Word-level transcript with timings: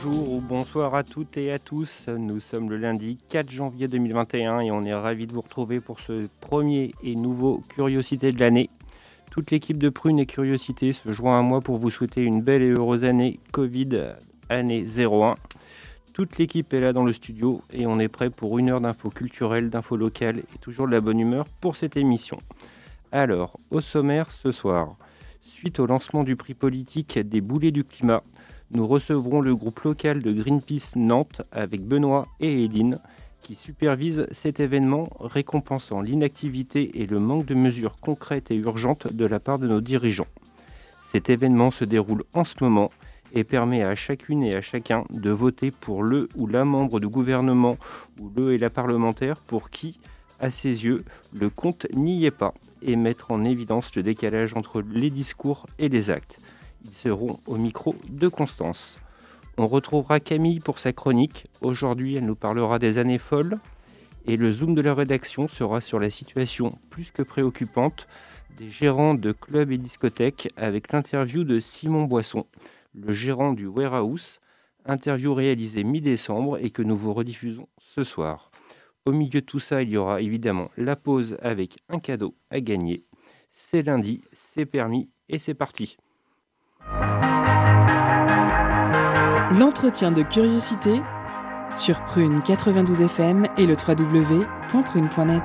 Bonjour 0.00 0.32
ou 0.32 0.40
bonsoir 0.40 0.94
à 0.94 1.02
toutes 1.02 1.36
et 1.38 1.50
à 1.50 1.58
tous. 1.58 2.08
Nous 2.08 2.38
sommes 2.38 2.70
le 2.70 2.76
lundi 2.76 3.18
4 3.30 3.50
janvier 3.50 3.88
2021 3.88 4.60
et 4.60 4.70
on 4.70 4.82
est 4.82 4.94
ravis 4.94 5.26
de 5.26 5.32
vous 5.32 5.40
retrouver 5.40 5.80
pour 5.80 5.98
ce 5.98 6.28
premier 6.40 6.92
et 7.02 7.16
nouveau 7.16 7.62
Curiosité 7.70 8.30
de 8.30 8.38
l'année. 8.38 8.70
Toute 9.32 9.50
l'équipe 9.50 9.78
de 9.78 9.88
Prune 9.88 10.20
et 10.20 10.26
Curiosité 10.26 10.92
se 10.92 11.10
joint 11.10 11.38
à 11.38 11.42
moi 11.42 11.60
pour 11.60 11.78
vous 11.78 11.90
souhaiter 11.90 12.22
une 12.22 12.42
belle 12.42 12.62
et 12.62 12.70
heureuse 12.70 13.04
année 13.04 13.40
Covid, 13.50 14.12
année 14.48 14.84
01. 14.84 15.34
Toute 16.14 16.38
l'équipe 16.38 16.72
est 16.72 16.80
là 16.80 16.92
dans 16.92 17.04
le 17.04 17.12
studio 17.12 17.62
et 17.72 17.86
on 17.86 17.98
est 17.98 18.08
prêt 18.08 18.30
pour 18.30 18.58
une 18.58 18.70
heure 18.70 18.80
d'infos 18.80 19.10
culturelles, 19.10 19.68
d'infos 19.68 19.96
locales 19.96 20.38
et 20.38 20.58
toujours 20.60 20.86
de 20.86 20.92
la 20.92 21.00
bonne 21.00 21.18
humeur 21.18 21.46
pour 21.60 21.74
cette 21.74 21.96
émission. 21.96 22.38
Alors, 23.10 23.58
au 23.70 23.80
sommaire 23.80 24.30
ce 24.30 24.52
soir, 24.52 24.94
suite 25.40 25.80
au 25.80 25.86
lancement 25.86 26.22
du 26.22 26.36
prix 26.36 26.54
politique 26.54 27.18
des 27.18 27.40
boulets 27.40 27.72
du 27.72 27.82
climat, 27.82 28.22
nous 28.70 28.86
recevrons 28.86 29.40
le 29.40 29.56
groupe 29.56 29.80
local 29.80 30.22
de 30.22 30.32
Greenpeace 30.32 30.96
Nantes 30.96 31.42
avec 31.52 31.82
Benoît 31.82 32.26
et 32.40 32.64
Eline 32.64 32.98
qui 33.40 33.54
supervise 33.54 34.26
cet 34.30 34.60
événement 34.60 35.08
récompensant 35.20 36.02
l'inactivité 36.02 37.00
et 37.00 37.06
le 37.06 37.18
manque 37.18 37.46
de 37.46 37.54
mesures 37.54 37.98
concrètes 38.00 38.50
et 38.50 38.56
urgentes 38.56 39.12
de 39.12 39.24
la 39.24 39.40
part 39.40 39.58
de 39.58 39.68
nos 39.68 39.80
dirigeants. 39.80 40.26
Cet 41.10 41.30
événement 41.30 41.70
se 41.70 41.84
déroule 41.84 42.24
en 42.34 42.44
ce 42.44 42.56
moment 42.60 42.90
et 43.32 43.44
permet 43.44 43.82
à 43.82 43.94
chacune 43.94 44.42
et 44.42 44.54
à 44.54 44.60
chacun 44.60 45.04
de 45.10 45.30
voter 45.30 45.70
pour 45.70 46.02
le 46.02 46.28
ou 46.36 46.46
la 46.46 46.64
membre 46.64 47.00
du 47.00 47.08
gouvernement 47.08 47.78
ou 48.20 48.30
le 48.36 48.52
et 48.52 48.58
la 48.58 48.70
parlementaire 48.70 49.36
pour 49.38 49.70
qui, 49.70 49.98
à 50.40 50.50
ses 50.50 50.84
yeux, 50.84 51.04
le 51.32 51.50
compte 51.50 51.86
n'y 51.94 52.24
est 52.26 52.30
pas 52.30 52.54
et 52.82 52.96
mettre 52.96 53.30
en 53.30 53.44
évidence 53.44 53.94
le 53.96 54.02
décalage 54.02 54.54
entre 54.54 54.82
les 54.82 55.10
discours 55.10 55.66
et 55.78 55.88
les 55.88 56.10
actes. 56.10 56.36
Ils 56.84 56.96
seront 56.96 57.38
au 57.46 57.56
micro 57.56 57.94
de 58.08 58.28
Constance. 58.28 58.98
On 59.56 59.66
retrouvera 59.66 60.20
Camille 60.20 60.60
pour 60.60 60.78
sa 60.78 60.92
chronique. 60.92 61.46
Aujourd'hui, 61.60 62.14
elle 62.14 62.26
nous 62.26 62.36
parlera 62.36 62.78
des 62.78 62.98
années 62.98 63.18
folles. 63.18 63.58
Et 64.26 64.36
le 64.36 64.52
zoom 64.52 64.74
de 64.74 64.82
la 64.82 64.94
rédaction 64.94 65.48
sera 65.48 65.80
sur 65.80 65.98
la 65.98 66.10
situation 66.10 66.68
plus 66.90 67.10
que 67.10 67.22
préoccupante 67.22 68.06
des 68.56 68.70
gérants 68.70 69.14
de 69.14 69.32
clubs 69.32 69.72
et 69.72 69.78
discothèques 69.78 70.52
avec 70.56 70.92
l'interview 70.92 71.44
de 71.44 71.58
Simon 71.60 72.04
Boisson, 72.04 72.46
le 72.94 73.12
gérant 73.12 73.52
du 73.52 73.66
Warehouse. 73.66 74.40
Interview 74.84 75.34
réalisée 75.34 75.84
mi-décembre 75.84 76.58
et 76.58 76.70
que 76.70 76.82
nous 76.82 76.96
vous 76.96 77.12
rediffusons 77.12 77.68
ce 77.78 78.04
soir. 78.04 78.50
Au 79.04 79.12
milieu 79.12 79.40
de 79.40 79.46
tout 79.46 79.60
ça, 79.60 79.82
il 79.82 79.90
y 79.90 79.96
aura 79.96 80.20
évidemment 80.20 80.70
la 80.76 80.94
pause 80.94 81.36
avec 81.42 81.78
un 81.88 81.98
cadeau 81.98 82.34
à 82.50 82.60
gagner. 82.60 83.04
C'est 83.50 83.82
lundi, 83.82 84.22
c'est 84.32 84.66
permis 84.66 85.10
et 85.28 85.38
c'est 85.38 85.54
parti. 85.54 85.96
L'entretien 89.58 90.12
de 90.12 90.22
curiosité 90.22 91.00
sur 91.72 92.00
Prune 92.04 92.42
92 92.42 93.00
FM 93.00 93.44
et 93.56 93.66
le 93.66 93.74
www.prune.net. 93.74 95.42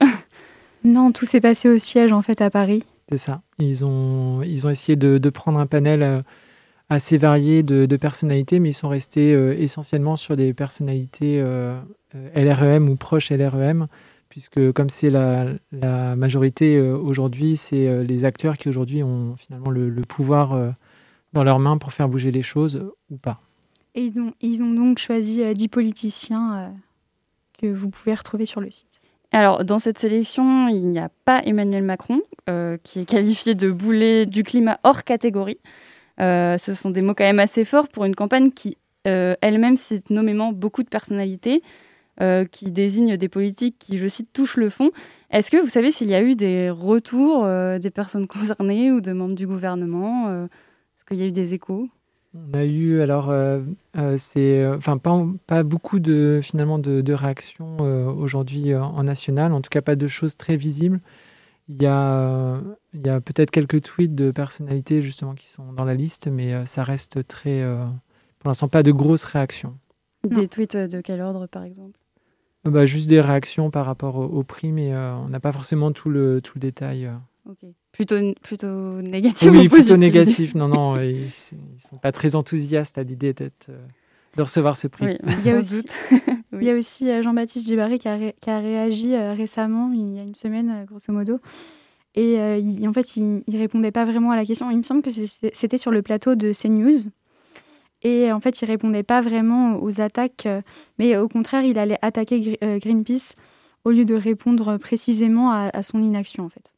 Non, 0.84 1.12
tout 1.12 1.26
s'est 1.26 1.40
passé 1.40 1.68
au 1.68 1.76
siège 1.76 2.12
en 2.12 2.22
fait 2.22 2.40
à 2.40 2.50
Paris. 2.50 2.82
C'est 3.08 3.18
ça. 3.18 3.40
Ils 3.58 3.84
ont, 3.84 4.42
ils 4.42 4.66
ont 4.66 4.70
essayé 4.70 4.96
de, 4.96 5.30
prendre 5.30 5.58
un 5.58 5.66
panel 5.66 6.02
euh, 6.02 6.20
assez 6.90 7.16
varié 7.16 7.62
de, 7.62 7.96
personnalités, 7.96 8.60
mais 8.60 8.70
ils 8.70 8.74
sont 8.74 8.88
restés 8.88 9.32
euh, 9.32 9.54
essentiellement 9.58 10.16
sur 10.16 10.36
des 10.36 10.52
personnalités 10.52 11.40
euh, 11.40 11.80
LREM 12.34 12.88
ou 12.88 12.96
proches 12.96 13.30
LREM, 13.30 13.86
puisque 14.28 14.72
comme 14.72 14.90
c'est 14.90 15.10
la, 15.10 15.46
majorité 16.16 16.80
aujourd'hui, 16.80 17.56
c'est 17.56 18.04
les 18.04 18.24
acteurs 18.24 18.58
qui 18.58 18.68
aujourd'hui 18.68 19.02
ont 19.02 19.36
finalement 19.36 19.70
le, 19.70 19.88
le 19.88 20.02
pouvoir 20.02 20.74
dans 21.32 21.44
leurs 21.44 21.58
mains 21.58 21.78
pour 21.78 21.92
faire 21.92 22.08
bouger 22.08 22.30
les 22.30 22.42
choses 22.42 22.90
ou 23.10 23.16
pas. 23.16 23.40
Et 23.94 24.02
ils 24.02 24.32
ils 24.40 24.62
ont 24.62 24.72
donc 24.72 24.98
choisi 24.98 25.42
10 25.54 25.68
politiciens 25.68 26.72
que 27.58 27.66
vous 27.66 27.88
pouvez 27.88 28.14
retrouver 28.14 28.46
sur 28.46 28.60
le 28.60 28.70
site. 28.70 28.87
Alors, 29.32 29.64
dans 29.64 29.78
cette 29.78 29.98
sélection, 29.98 30.68
il 30.68 30.86
n'y 30.86 30.98
a 30.98 31.10
pas 31.26 31.42
Emmanuel 31.44 31.82
Macron, 31.82 32.22
euh, 32.48 32.78
qui 32.82 33.00
est 33.00 33.04
qualifié 33.04 33.54
de 33.54 33.70
boulet 33.70 34.24
du 34.24 34.42
climat 34.42 34.80
hors 34.84 35.04
catégorie. 35.04 35.58
Euh, 36.20 36.56
ce 36.56 36.74
sont 36.74 36.90
des 36.90 37.02
mots 37.02 37.14
quand 37.14 37.24
même 37.24 37.38
assez 37.38 37.64
forts 37.66 37.88
pour 37.88 38.06
une 38.06 38.14
campagne 38.14 38.50
qui, 38.50 38.78
euh, 39.06 39.34
elle-même, 39.42 39.76
cite 39.76 40.08
nommément 40.08 40.52
beaucoup 40.52 40.82
de 40.82 40.88
personnalités, 40.88 41.62
qui 42.50 42.72
désignent 42.72 43.16
des 43.16 43.28
politiques 43.28 43.76
qui, 43.78 43.96
je 43.96 44.08
cite, 44.08 44.32
touchent 44.32 44.56
le 44.56 44.70
fond. 44.70 44.90
Est-ce 45.30 45.52
que 45.52 45.56
vous 45.56 45.68
savez 45.68 45.92
s'il 45.92 46.08
y 46.08 46.14
a 46.14 46.20
eu 46.20 46.34
des 46.34 46.68
retours 46.68 47.46
des 47.78 47.90
personnes 47.90 48.26
concernées 48.26 48.90
ou 48.90 49.00
de 49.00 49.12
membres 49.12 49.36
du 49.36 49.46
gouvernement 49.46 50.28
Est-ce 50.28 51.04
qu'il 51.04 51.18
y 51.18 51.22
a 51.22 51.26
eu 51.26 51.30
des 51.30 51.54
échos? 51.54 51.88
On 52.34 52.54
a 52.54 52.64
eu 52.64 53.00
alors 53.00 53.30
euh, 53.30 53.60
euh, 53.96 54.16
c'est 54.18 54.66
enfin 54.66 54.98
pas, 54.98 55.24
pas 55.46 55.62
beaucoup 55.62 55.98
de 55.98 56.40
finalement 56.42 56.78
de, 56.78 57.00
de 57.00 57.12
réactions 57.12 57.78
euh, 57.80 58.06
aujourd'hui 58.06 58.74
en 58.74 59.02
national, 59.02 59.52
en 59.52 59.60
tout 59.60 59.70
cas 59.70 59.80
pas 59.80 59.96
de 59.96 60.08
choses 60.08 60.36
très 60.36 60.56
visibles. 60.56 61.00
Il 61.70 61.82
y 61.82 61.86
a, 61.86 62.60
il 62.94 63.06
y 63.06 63.10
a 63.10 63.20
peut-être 63.20 63.50
quelques 63.50 63.82
tweets 63.82 64.14
de 64.14 64.30
personnalités 64.30 65.02
justement 65.02 65.34
qui 65.34 65.48
sont 65.48 65.72
dans 65.74 65.84
la 65.84 65.94
liste, 65.94 66.26
mais 66.26 66.64
ça 66.64 66.82
reste 66.82 67.26
très 67.28 67.62
pour 68.38 68.48
l'instant 68.48 68.68
pas 68.68 68.82
de 68.82 68.90
grosses 68.90 69.24
réactions. 69.24 69.76
Des 70.24 70.48
tweets 70.48 70.76
de 70.76 71.02
quel 71.02 71.20
ordre, 71.20 71.46
par 71.46 71.64
exemple? 71.64 72.00
Bah, 72.64 72.86
Juste 72.86 73.06
des 73.06 73.20
réactions 73.20 73.70
par 73.70 73.84
rapport 73.84 74.16
au, 74.16 74.42
prix, 74.44 74.72
mais 74.72 74.96
on 74.96 75.28
n'a 75.28 75.40
pas 75.40 75.52
forcément 75.52 75.92
tout 75.92 76.08
le, 76.08 76.40
tout 76.40 76.52
le 76.54 76.60
détail. 76.60 77.10
Ok. 77.44 77.66
Plutôt, 77.92 78.16
plutôt 78.42 79.00
négatif 79.02 79.50
Oui, 79.50 79.68
plutôt 79.68 79.96
négatif. 79.96 80.54
Non, 80.54 80.68
non, 80.68 80.96
ils 81.00 81.24
ne 81.24 81.80
sont 81.80 81.96
pas 81.96 82.12
très 82.12 82.36
enthousiastes 82.36 82.98
à 82.98 83.02
l'idée 83.02 83.32
d'être 83.32 83.70
de 84.36 84.42
recevoir 84.42 84.76
ce 84.76 84.86
prix. 84.86 85.18
il, 85.26 85.46
y 85.46 85.50
a 85.50 85.58
aussi, 85.58 85.82
il 86.52 86.62
y 86.62 86.70
a 86.70 86.74
aussi 86.74 87.22
Jean-Baptiste 87.22 87.66
Gibari 87.66 87.98
qui 87.98 88.08
a, 88.08 88.18
qui 88.32 88.50
a 88.50 88.60
réagi 88.60 89.16
récemment, 89.16 89.90
il 89.92 90.14
y 90.14 90.18
a 90.20 90.22
une 90.22 90.36
semaine, 90.36 90.84
grosso 90.86 91.12
modo, 91.12 91.40
et 92.18 92.40
euh, 92.40 92.88
en 92.88 92.92
fait, 92.92 93.16
il, 93.16 93.44
ne 93.46 93.58
répondait 93.58 93.92
pas 93.92 94.04
vraiment 94.04 94.32
à 94.32 94.36
la 94.36 94.44
question. 94.44 94.70
Il 94.72 94.78
me 94.78 94.82
semble 94.82 95.02
que 95.02 95.10
c'était 95.10 95.78
sur 95.78 95.92
le 95.92 96.02
plateau 96.02 96.34
de 96.34 96.52
CNews. 96.52 97.10
Et 98.02 98.32
en 98.32 98.40
fait, 98.40 98.60
il 98.60 98.64
répondait 98.64 99.04
pas 99.04 99.20
vraiment 99.20 99.80
aux 99.80 100.00
attaques, 100.00 100.46
euh, 100.46 100.62
mais 100.98 101.16
au 101.16 101.28
contraire, 101.28 101.64
il 101.64 101.78
allait 101.78 101.98
attaquer 102.02 102.58
euh, 102.62 102.78
Greenpeace 102.78 103.34
au 103.84 103.90
lieu 103.90 104.04
de 104.04 104.16
répondre 104.16 104.78
précisément 104.78 105.52
à, 105.52 105.82
son 105.82 106.00
inaction, 106.00 106.44
en 106.44 106.48
fait. 106.48 106.74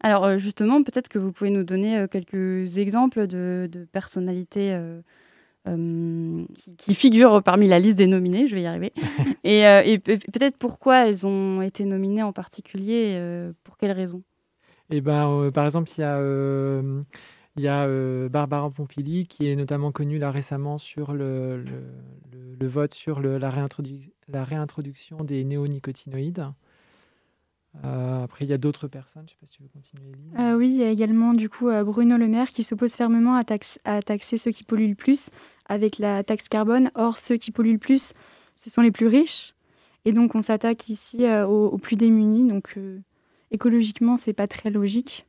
Alors 0.00 0.38
justement, 0.38 0.82
peut-être 0.82 1.08
que 1.08 1.18
vous 1.18 1.32
pouvez 1.32 1.50
nous 1.50 1.64
donner 1.64 2.06
quelques 2.10 2.78
exemples 2.78 3.26
de, 3.26 3.68
personnalités 3.92 4.78
qui, 5.64 6.94
figurent 6.94 7.42
parmi 7.42 7.68
la 7.68 7.78
liste 7.78 7.96
des 7.96 8.06
nominés, 8.06 8.48
je 8.48 8.54
vais 8.54 8.62
y 8.62 8.66
arriver, 8.66 8.92
et, 9.44 9.60
et 9.60 9.98
peut-être 9.98 10.58
pourquoi 10.58 11.06
elles 11.06 11.26
ont 11.26 11.62
été 11.62 11.84
nominées 11.86 12.22
en 12.22 12.32
particulier, 12.32 13.18
pour 13.64 13.78
quelles 13.78 13.92
raisons? 13.92 14.22
Et 14.90 15.00
ben, 15.00 15.28
euh, 15.30 15.50
par 15.50 15.64
exemple, 15.64 15.90
il 15.96 16.00
y 16.00 16.04
a, 16.04 16.18
euh, 16.18 17.02
il 17.56 17.62
y 17.62 17.68
a 17.68 17.84
euh, 17.86 18.28
Barbara 18.28 18.70
Pompili 18.70 19.26
qui 19.26 19.48
est 19.48 19.56
notamment 19.56 19.92
connue 19.92 20.18
là 20.18 20.30
récemment 20.30 20.78
sur 20.78 21.12
le, 21.14 21.62
le, 21.62 22.56
le, 22.58 22.66
vote 22.68 22.94
sur 22.94 23.20
le, 23.20 23.38
la, 23.38 23.50
réintrodu 23.50 24.10
la, 24.28 24.44
réintroduction 24.44 25.24
des 25.24 25.44
néonicotinoïdes. 25.44 26.46
Après, 27.82 28.44
il 28.44 28.48
y 28.48 28.52
a 28.52 28.58
d'autres 28.58 28.88
personnes. 28.88 29.26
Je 29.28 29.34
ne 29.34 29.36
sais 29.36 29.36
pas 29.40 29.46
si 29.46 29.52
tu 29.52 29.62
veux 29.62 29.68
continuer. 29.68 30.54
oui, 30.56 30.70
il 30.70 30.76
y 30.76 30.84
a 30.84 30.90
également 30.90 31.34
du 31.34 31.48
coup 31.48 31.70
Bruno 31.84 32.16
Le 32.16 32.28
Maire 32.28 32.50
qui 32.50 32.62
s'oppose 32.62 32.94
fermement 32.94 33.36
à, 33.36 33.42
à, 33.84 34.02
taxer 34.02 34.38
ceux 34.38 34.52
qui 34.52 34.64
polluent 34.64 34.88
le 34.88 34.94
plus 34.94 35.30
avec 35.66 35.98
la 35.98 36.22
taxe 36.22 36.48
carbone. 36.48 36.90
Or, 36.94 37.18
ceux 37.18 37.36
qui 37.36 37.50
polluent 37.50 37.72
le 37.72 37.78
plus, 37.78 38.14
ce 38.56 38.70
sont 38.70 38.80
les 38.80 38.92
plus 38.92 39.08
riches. 39.08 39.54
Et 40.04 40.12
donc, 40.12 40.34
on 40.34 40.42
s'attaque 40.42 40.88
ici 40.88 41.26
aux, 41.26 41.66
aux, 41.66 41.78
plus 41.78 41.96
démunis. 41.96 42.46
Donc, 42.46 42.78
écologiquement, 43.50 44.16
c'est 44.16 44.32
pas 44.32 44.46
très 44.46 44.70
logique. 44.70 45.26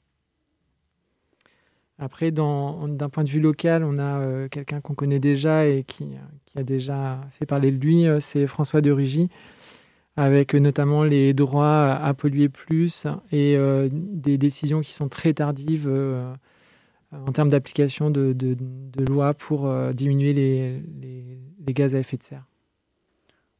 Après, 1.97 2.31
d'un 2.31 3.09
point 3.09 3.24
de 3.24 3.30
vue 3.30 3.39
local, 3.39 3.83
on 3.86 3.97
a 4.00 4.19
euh, 4.19 4.47
quelqu'un 4.50 4.81
qu'on 4.81 4.95
connaît 4.95 5.19
déjà 5.19 5.65
et 5.65 5.83
qui, 5.83 6.07
qui, 6.45 6.59
a 6.59 6.63
déjà 6.63 7.21
fait 7.31 7.45
parler 7.45 7.71
de 7.71 7.77
lui, 7.77 8.06
euh, 8.06 8.19
c'est 8.19 8.47
François 8.47 8.81
de 8.81 8.92
Rugy, 8.92 9.30
avec 10.18 10.54
notamment 10.54 11.04
les 11.04 11.34
droits 11.34 11.94
à 11.94 12.14
polluer 12.14 12.50
plus 12.50 13.06
et 13.32 13.58
euh, 13.58 13.90
des 13.92 14.38
décisions 14.38 14.82
qui 14.82 14.94
sont 14.94 15.10
très 15.10 15.34
tardives 15.34 15.92
en 17.12 17.32
termes 17.32 17.50
d'application 17.50 18.10
de, 18.10 18.36
lois 19.10 19.34
pour 19.34 19.72
diminuer 19.94 20.34
les, 20.34 21.74
gaz 21.74 21.96
à 21.96 22.00
effet 22.00 22.18
de 22.18 22.24
serre. 22.24 22.46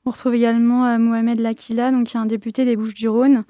On 0.06 0.12
retrouve 0.12 0.36
également 0.36 1.00
Mohamed 1.00 1.40
Lakila, 1.40 1.92
donc, 1.92 2.06
qui 2.08 2.18
est 2.18 2.20
un 2.20 2.26
député 2.26 2.64
des 2.64 2.76
Bouches-du-Rhône, 2.76 3.44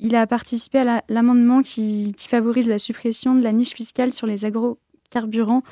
il 0.00 0.16
a 0.16 0.26
participé 0.26 0.78
à 0.78 1.04
l'amendement 1.08 1.62
qui, 1.62 2.14
favorise 2.18 2.66
la 2.66 2.78
suppression 2.78 3.34
de 3.34 3.42
la 3.42 3.52
niche 3.52 3.74
fiscale 3.74 4.14
sur 4.14 4.26
les 4.26 4.46
agrocarburants 4.46 5.62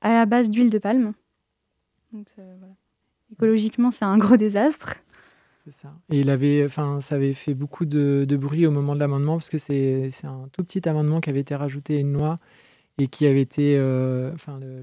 à 0.00 0.14
la 0.14 0.26
base 0.26 0.48
d'huile 0.48 0.70
de 0.70 0.78
palme. 0.78 1.12
Donc, 2.12 2.26
euh, 2.38 2.56
Écologiquement, 3.32 3.90
c'est 3.90 4.04
un 4.04 4.16
gros 4.16 4.36
désastre. 4.36 4.94
Ça. 5.70 5.92
Et 6.10 6.28
avait, 6.28 6.68
ça 6.68 7.14
avait 7.14 7.34
fait 7.34 7.54
beaucoup 7.54 7.86
de, 7.86 8.26
bruit 8.38 8.66
au 8.66 8.70
moment 8.70 8.94
de 8.94 9.00
l'amendement 9.00 9.36
parce 9.36 9.50
que 9.50 9.58
c'est 9.58 10.10
un 10.24 10.48
tout 10.52 10.62
petit 10.62 10.88
amendement 10.88 11.20
qui 11.20 11.30
avait 11.30 11.40
été 11.40 11.54
rajouté 11.54 11.96
à 11.96 12.00
une 12.00 12.12
loi 12.12 12.38
et 12.98 13.08
qui 13.08 13.26
avait 13.26 13.42
été, 13.42 13.76
euh, 13.76 14.32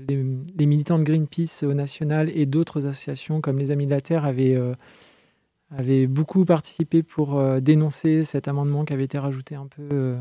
les, 0.08 0.66
militants 0.66 1.00
de 1.00 1.04
Greenpeace 1.04 1.64
au 1.64 1.74
national 1.74 2.30
et 2.36 2.46
d'autres 2.46 2.86
associations 2.86 3.42
comme 3.42 3.58
les 3.58 3.72
Amis 3.72 3.86
de 3.86 3.92
la 3.92 4.02
Terre 4.02 4.26
avaient 4.26 4.56
euh, 4.56 6.08
beaucoup 6.08 6.46
participé 6.46 7.02
pour 7.02 7.40
euh, 7.40 7.60
dénoncer 7.60 8.24
cet 8.24 8.48
amendement 8.48 8.86
qui 8.86 8.94
avait 8.94 9.06
été 9.06 9.18
rajouté 9.18 9.56
un 9.56 9.68
peu 9.68 10.16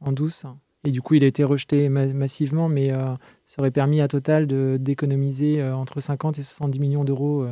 en 0.00 0.12
douce. 0.12 0.44
Et 0.84 0.90
du 0.90 1.02
coup, 1.02 1.14
il 1.14 1.24
a 1.24 1.26
été 1.26 1.44
rejeté 1.44 1.90
massivement, 1.90 2.70
mais 2.70 2.90
ça 3.46 3.60
aurait 3.60 3.70
permis 3.70 4.00
à 4.00 4.08
Total 4.08 4.46
d'économiser 4.78 5.62
entre 5.62 6.00
50 6.00 6.38
et 6.38 6.42
70 6.42 6.80
millions 6.80 7.04
d'euros 7.04 7.46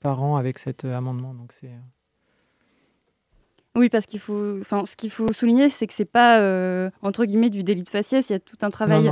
par 0.00 0.22
an 0.22 0.36
avec 0.36 0.58
cet 0.58 0.84
amendement. 0.84 1.34
Donc 1.34 1.52
c'est 1.52 1.70
oui, 3.74 3.90
parce 3.90 4.06
qu'il 4.06 4.18
faut, 4.18 4.58
enfin, 4.60 4.86
ce 4.86 4.96
qu'il 4.96 5.10
faut 5.10 5.32
souligner, 5.32 5.70
c'est 5.70 5.86
que 5.86 5.94
c'est 5.94 6.04
pas 6.04 6.40
entre 7.02 7.24
guillemets 7.24 7.50
du 7.50 7.62
délit 7.62 7.84
de 7.84 7.88
faciès. 7.88 8.28
Il 8.28 8.32
y 8.32 8.36
a 8.36 8.40
tout 8.40 8.56
un 8.62 8.70
travail 8.70 9.08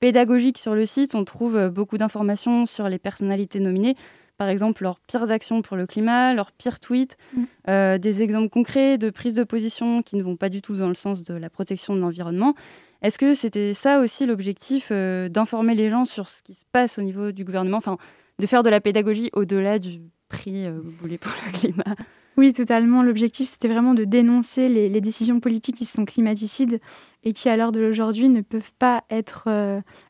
pédagogique 0.00 0.58
sur 0.58 0.74
le 0.74 0.86
site. 0.86 1.14
On 1.14 1.24
trouve 1.24 1.68
beaucoup 1.68 1.98
d'informations 1.98 2.66
sur 2.66 2.88
les 2.88 2.98
personnalités 2.98 3.60
nominées 3.60 3.96
par 4.38 4.48
exemple 4.48 4.84
leurs 4.84 5.00
pires 5.00 5.30
actions 5.30 5.60
pour 5.60 5.76
le 5.76 5.86
climat, 5.86 6.32
leurs 6.32 6.52
pires 6.52 6.80
tweets, 6.80 7.18
mm. 7.34 7.42
euh, 7.68 7.98
des 7.98 8.22
exemples 8.22 8.48
concrets 8.48 8.96
de 8.96 9.10
prise 9.10 9.34
de 9.34 9.44
position 9.44 10.02
qui 10.02 10.16
ne 10.16 10.22
vont 10.22 10.36
pas 10.36 10.48
du 10.48 10.62
tout 10.62 10.76
dans 10.76 10.88
le 10.88 10.94
sens 10.94 11.22
de 11.24 11.34
la 11.34 11.50
protection 11.50 11.94
de 11.94 12.00
l'environnement. 12.00 12.54
Est-ce 13.02 13.18
que 13.18 13.34
c'était 13.34 13.74
ça 13.74 14.00
aussi 14.00 14.26
l'objectif 14.26 14.88
euh, 14.90 15.28
d'informer 15.28 15.74
les 15.74 15.90
gens 15.90 16.04
sur 16.04 16.28
ce 16.28 16.42
qui 16.42 16.54
se 16.54 16.64
passe 16.72 16.98
au 16.98 17.02
niveau 17.02 17.32
du 17.32 17.44
gouvernement, 17.44 17.76
enfin 17.76 17.98
de 18.38 18.46
faire 18.46 18.62
de 18.62 18.70
la 18.70 18.80
pédagogie 18.80 19.30
au-delà 19.32 19.80
du 19.80 20.00
prix 20.28 20.66
euh, 20.66 20.80
pour 20.98 21.08
le 21.08 21.52
climat 21.52 21.96
Oui, 22.36 22.52
totalement. 22.52 23.02
L'objectif, 23.02 23.50
c'était 23.50 23.68
vraiment 23.68 23.94
de 23.94 24.04
dénoncer 24.04 24.68
les, 24.68 24.88
les, 24.88 25.00
décisions 25.00 25.40
politiques 25.40 25.76
qui 25.76 25.84
sont 25.84 26.04
climaticides 26.04 26.80
et 27.24 27.32
qui, 27.32 27.48
à 27.48 27.56
l'heure 27.56 27.72
de 27.72 27.80
l'aujourd'hui, 27.80 28.28
ne 28.28 28.40
peuvent 28.40 28.72
pas 28.78 29.04
être, 29.10 29.48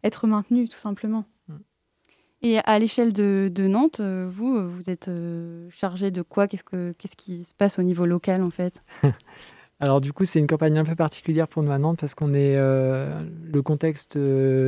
être 0.05 0.27
maintenues, 0.27 0.69
tout 0.69 0.79
simplement. 0.79 1.25
Et 2.41 2.59
à 2.59 2.79
l'échelle 2.79 3.13
de, 3.13 3.67
Nantes, 3.67 4.01
euh, 4.01 4.29
vous, 4.31 4.57
euh, 4.57 4.67
vous 4.67 4.89
êtes 4.89 5.09
euh, 5.09 5.69
chargé 5.71 6.11
de 6.11 6.23
quoi? 6.23 6.47
Qu'est-ce, 6.47 6.63
que, 6.63 6.95
qu'est-ce 6.97 7.17
qui 7.17 7.45
se 7.45 7.55
passe 7.55 7.79
au 7.79 7.83
niveau 7.83 8.07
local 8.07 8.43
en 8.43 8.51
fait? 8.51 8.83
Alors 9.81 10.01
du 10.01 10.13
coup, 10.13 10.25
c'est 10.25 10.39
une 10.39 10.47
campagne 10.47 10.79
un 10.79 10.85
peu 10.85 10.95
particulière 10.95 11.49
pour 11.49 11.63
nous 11.63 11.71
à 11.71 11.79
Nantes 11.79 11.99
parce 12.01 12.17
qu'on 12.17 12.35
est 12.35 12.57
le 12.57 13.61
contexte 13.63 14.19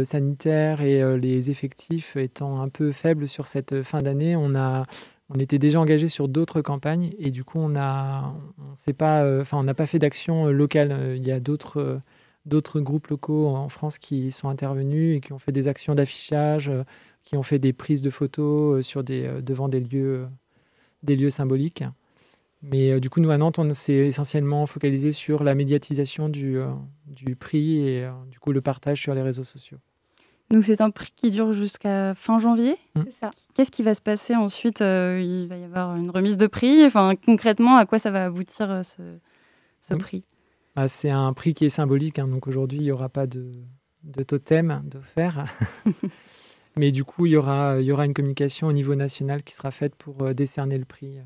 sanitaire 0.04 0.82
et 0.82 1.18
les 1.18 1.50
effectifs 1.50 2.14
étant 2.14 2.62
un 2.62 2.68
peu 2.68 2.92
faibles 2.92 3.26
sur 3.26 3.48
cette 3.48 3.82
fin 3.82 3.98
d'année. 3.98 4.36
On 4.36 4.54
a 4.54 4.86
on 5.30 5.38
était 5.38 5.58
déjà 5.58 5.80
engagé 5.80 6.08
sur 6.08 6.28
d'autres 6.28 6.60
campagnes 6.60 7.12
et 7.18 7.30
du 7.30 7.44
coup 7.44 7.58
on 7.58 7.74
on 7.76 9.62
n'a 9.62 9.74
pas 9.74 9.86
fait 9.86 9.98
d'action 9.98 10.46
locale. 10.48 11.14
Il 11.16 11.26
y 11.26 11.32
a 11.32 11.40
d'autres 11.40 12.00
groupes 12.80 13.08
locaux 13.08 13.48
en 13.48 13.68
France 13.68 13.98
qui 13.98 14.32
sont 14.32 14.48
intervenus 14.48 15.16
et 15.16 15.20
qui 15.20 15.32
ont 15.32 15.38
fait 15.38 15.52
des 15.52 15.68
actions 15.68 15.94
d'affichage 15.94 16.70
qui 17.24 17.36
ont 17.36 17.42
fait 17.42 17.58
des 17.58 17.72
prises 17.72 18.02
de 18.02 18.10
photos 18.10 18.84
euh, 18.96 19.02
euh, 19.10 19.40
devant 19.40 19.68
des 19.68 19.80
lieux, 19.80 20.22
euh, 20.22 20.26
des 21.02 21.16
lieux 21.16 21.30
symboliques. 21.30 21.84
Mais 22.62 23.00
du 23.00 23.08
coup, 23.08 23.20
nous 23.20 23.30
à 23.30 23.38
Nantes, 23.38 23.58
on 23.58 23.72
s'est 23.72 23.94
essentiellement 23.94 24.66
focalisé 24.66 25.12
sur 25.12 25.44
la 25.44 25.54
médiatisation 25.54 26.28
du, 26.28 26.58
du 27.06 27.34
prix 27.34 27.78
et 27.78 28.06
du 28.30 28.38
coup 28.38 28.52
le 28.52 28.60
partage 28.60 29.00
sur 29.00 29.14
les 29.14 29.22
réseaux 29.22 29.44
sociaux. 29.44 29.78
Donc 30.50 30.64
c'est 30.64 30.80
un 30.80 30.90
prix 30.90 31.12
qui 31.14 31.30
dure 31.30 31.52
jusqu'à 31.52 32.14
fin 32.14 32.40
janvier. 32.40 32.76
C'est 32.96 33.12
ça. 33.12 33.30
Qu'est-ce 33.54 33.70
qui 33.70 33.82
va 33.82 33.94
se 33.94 34.02
passer 34.02 34.34
ensuite 34.34 34.80
Il 34.80 35.46
va 35.48 35.56
y 35.56 35.64
avoir 35.64 35.94
une 35.96 36.10
remise 36.10 36.36
de 36.36 36.46
prix? 36.48 36.84
Enfin, 36.84 37.14
concrètement, 37.14 37.76
à 37.76 37.86
quoi 37.86 37.98
ça 38.00 38.10
va 38.10 38.24
aboutir 38.24 38.82
ce, 38.84 39.18
ce 39.80 39.94
prix? 39.94 40.24
ah, 40.74 40.88
C'est 40.88 41.10
un 41.10 41.32
prix 41.32 41.54
qui 41.54 41.66
est 41.66 41.70
symbolique. 41.70 42.18
Hein. 42.18 42.26
donc 42.26 42.48
aujourd'hui, 42.48 42.78
il 42.78 42.84
n'y 42.84 42.90
aura 42.90 43.08
pas 43.08 43.26
de, 43.28 43.52
de 44.02 44.22
totem 44.24 44.82
d'offert. 44.84 45.46
Mais 46.76 46.90
du 46.90 47.04
coup, 47.04 47.26
il 47.26 47.32
y 47.32 47.36
aura, 47.36 47.80
il 47.80 47.84
y 47.84 47.92
aura 47.92 48.04
une 48.04 48.14
communication 48.14 48.66
au 48.66 48.72
niveau 48.72 48.94
national 48.96 49.42
qui 49.44 49.54
sera 49.54 49.70
faite 49.70 49.94
pour 49.94 50.22
euh, 50.22 50.34
décerner 50.34 50.78
le 50.78 50.84
prix. 50.84 51.18
Euh. 51.18 51.22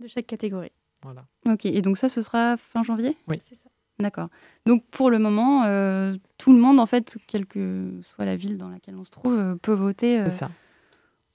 De 0.00 0.08
chaque 0.08 0.26
catégorie. 0.26 0.72
Voilà. 1.02 1.26
Ok, 1.46 1.64
et 1.66 1.80
donc 1.82 1.96
ça, 1.96 2.08
ce 2.08 2.22
sera 2.22 2.56
fin 2.56 2.82
janvier? 2.82 3.16
Oui. 3.28 3.40
C'est 3.48 3.54
ça. 3.54 3.69
D'accord. 4.00 4.28
Donc 4.66 4.84
pour 4.90 5.10
le 5.10 5.18
moment, 5.18 5.64
euh, 5.64 6.16
tout 6.38 6.52
le 6.52 6.58
monde, 6.58 6.80
en 6.80 6.86
fait, 6.86 7.16
quelle 7.26 7.46
que 7.46 7.92
soit 8.14 8.24
la 8.24 8.36
ville 8.36 8.56
dans 8.56 8.68
laquelle 8.68 8.96
on 8.96 9.04
se 9.04 9.10
trouve, 9.10 9.58
peut 9.62 9.72
voter 9.72 10.16
C'est 10.16 10.30
ça. 10.30 10.50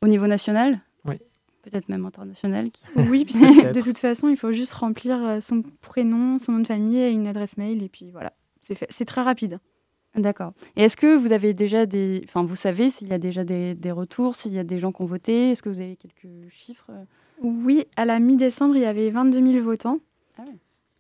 au 0.02 0.08
niveau 0.08 0.28
national? 0.28 0.80
Oui. 1.06 1.18
Peut-être 1.64 1.90
même 1.90 2.06
international. 2.06 2.70
Oui, 3.10 3.26
puisque 3.26 3.42
de 3.74 3.82
toute 3.82 3.98
façon, 3.98 4.30
il 4.30 4.38
faut 4.38 4.52
juste 4.52 4.74
remplir 4.74 5.38
son 5.42 5.64
prénom, 5.82 6.38
son 6.38 6.54
nom 6.54 6.60
de 6.60 6.68
famille 6.68 6.98
et 6.98 7.12
une 7.12 7.28
adresse 7.28 7.58
mail, 7.58 7.84
et 7.84 7.90
puis 7.90 8.12
voilà, 8.12 8.34
c'est 8.62 8.76
fait. 8.76 8.88
C'est 8.90 9.06
très 9.06 9.22
rapide. 9.22 9.60
D'accord. 10.16 10.54
Et 10.78 10.84
est-ce 10.84 10.96
que 10.96 11.16
vous 11.18 11.34
avez 11.34 11.54
déjà 11.54 11.86
des. 11.86 12.22
Enfin, 12.26 12.44
vous 12.44 12.56
savez 12.56 12.90
s'il 12.90 13.10
y 13.10 13.14
a 13.14 13.18
déjà 13.18 13.44
des, 13.44 13.76
retours, 13.92 14.36
s'il 14.36 14.54
y 14.54 14.60
a 14.60 14.64
des 14.64 14.80
gens 14.80 14.92
qui 14.92 15.02
ont 15.02 15.06
voté? 15.06 15.52
Est-ce 15.52 15.62
que 15.62 15.70
vous 15.70 15.80
avez 15.80 15.98
quelques 15.98 16.50
chiffres? 16.50 16.90
Oui, 17.42 17.86
à 17.98 18.06
la 18.06 18.20
mi-décembre, 18.20 18.78
il 18.78 18.84
y 18.84 18.86
avait 18.86 19.10
22 19.10 19.54
000 19.54 19.64
votants. 19.64 20.00
Ah 20.38 20.44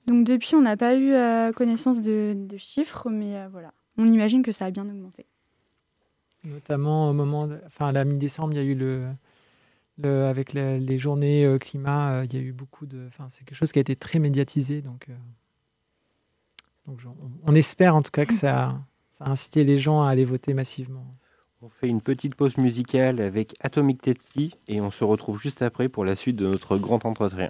Donc 0.07 0.25
depuis, 0.25 0.55
on 0.55 0.61
n'a 0.61 0.77
pas 0.77 0.95
eu 0.95 1.13
euh, 1.13 1.51
connaissance 1.51 2.01
de, 2.01 2.35
chiffres, 2.57 3.09
mais 3.09 3.35
euh, 3.35 3.47
voilà. 3.51 3.73
On 3.97 4.05
imagine 4.05 4.43
que 4.43 4.51
ça 4.51 4.65
a 4.65 4.71
bien 4.71 4.83
augmenté. 4.83 5.25
Notamment 6.43 7.09
au 7.09 7.13
moment. 7.13 7.49
Enfin, 7.65 7.87
à 7.87 7.91
la 7.91 8.05
mi-décembre, 8.05 8.53
il 8.53 8.57
y 8.57 8.59
a 8.59 8.63
eu 8.63 8.75
le. 8.75 9.07
avec 10.03 10.53
les 10.53 10.99
journées 10.99 11.57
climat, 11.59 12.23
il 12.25 12.33
y 12.33 12.37
a 12.37 12.41
eu 12.41 12.51
beaucoup 12.51 12.85
de. 12.85 13.05
Enfin, 13.07 13.27
c'est 13.29 13.45
quelque 13.45 13.57
chose 13.57 13.71
qui 13.71 13.79
a 13.79 13.81
été 13.81 13.95
très 13.95 14.19
médiatisé. 14.19 14.81
Donc, 14.81 15.07
donc 16.85 16.99
on, 17.43 17.55
espère 17.55 17.95
en 17.95 18.01
tout 18.01 18.11
cas 18.11 18.25
que 18.25 18.33
ça, 18.33 18.77
ça 19.17 19.25
a 19.25 19.31
incité 19.31 19.63
les 19.63 19.79
gens 19.79 20.03
à 20.03 20.09
aller 20.09 20.25
voter 20.25 20.53
massivement. 20.53 21.15
On 21.61 21.69
fait 21.69 21.87
une 21.87 22.01
petite 22.01 22.35
pause 22.35 22.57
musicale 22.57 23.21
avec 23.21 23.55
Atomic 23.59 24.01
Tetsi 24.01 24.53
et 24.67 24.81
on 24.81 24.91
se 24.91 25.03
retrouve 25.03 25.41
juste 25.41 25.63
après 25.63 25.89
pour 25.89 26.05
la 26.05 26.15
suite 26.15 26.35
de 26.35 26.47
notre 26.47 26.77
grand 26.77 27.03
entretien. 27.05 27.49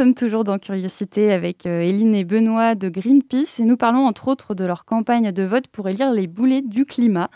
Sommes 0.00 0.14
toujours 0.14 0.44
dans 0.44 0.58
Curiosité 0.58 1.30
avec 1.30 1.66
Eline 1.66 2.14
et 2.14 2.24
Benoît 2.24 2.74
de 2.74 2.88
Greenpeace 2.88 3.60
et 3.60 3.64
nous 3.64 3.76
parlons 3.76 4.06
entre 4.06 4.28
autres 4.28 4.54
de 4.54 4.64
leur 4.64 4.86
campagne 4.86 5.30
de 5.30 5.42
vote 5.42 5.68
pour 5.68 5.90
élire 5.90 6.10
les 6.10 6.26
boulets 6.26 6.62
du 6.62 6.86
climat, 6.86 7.28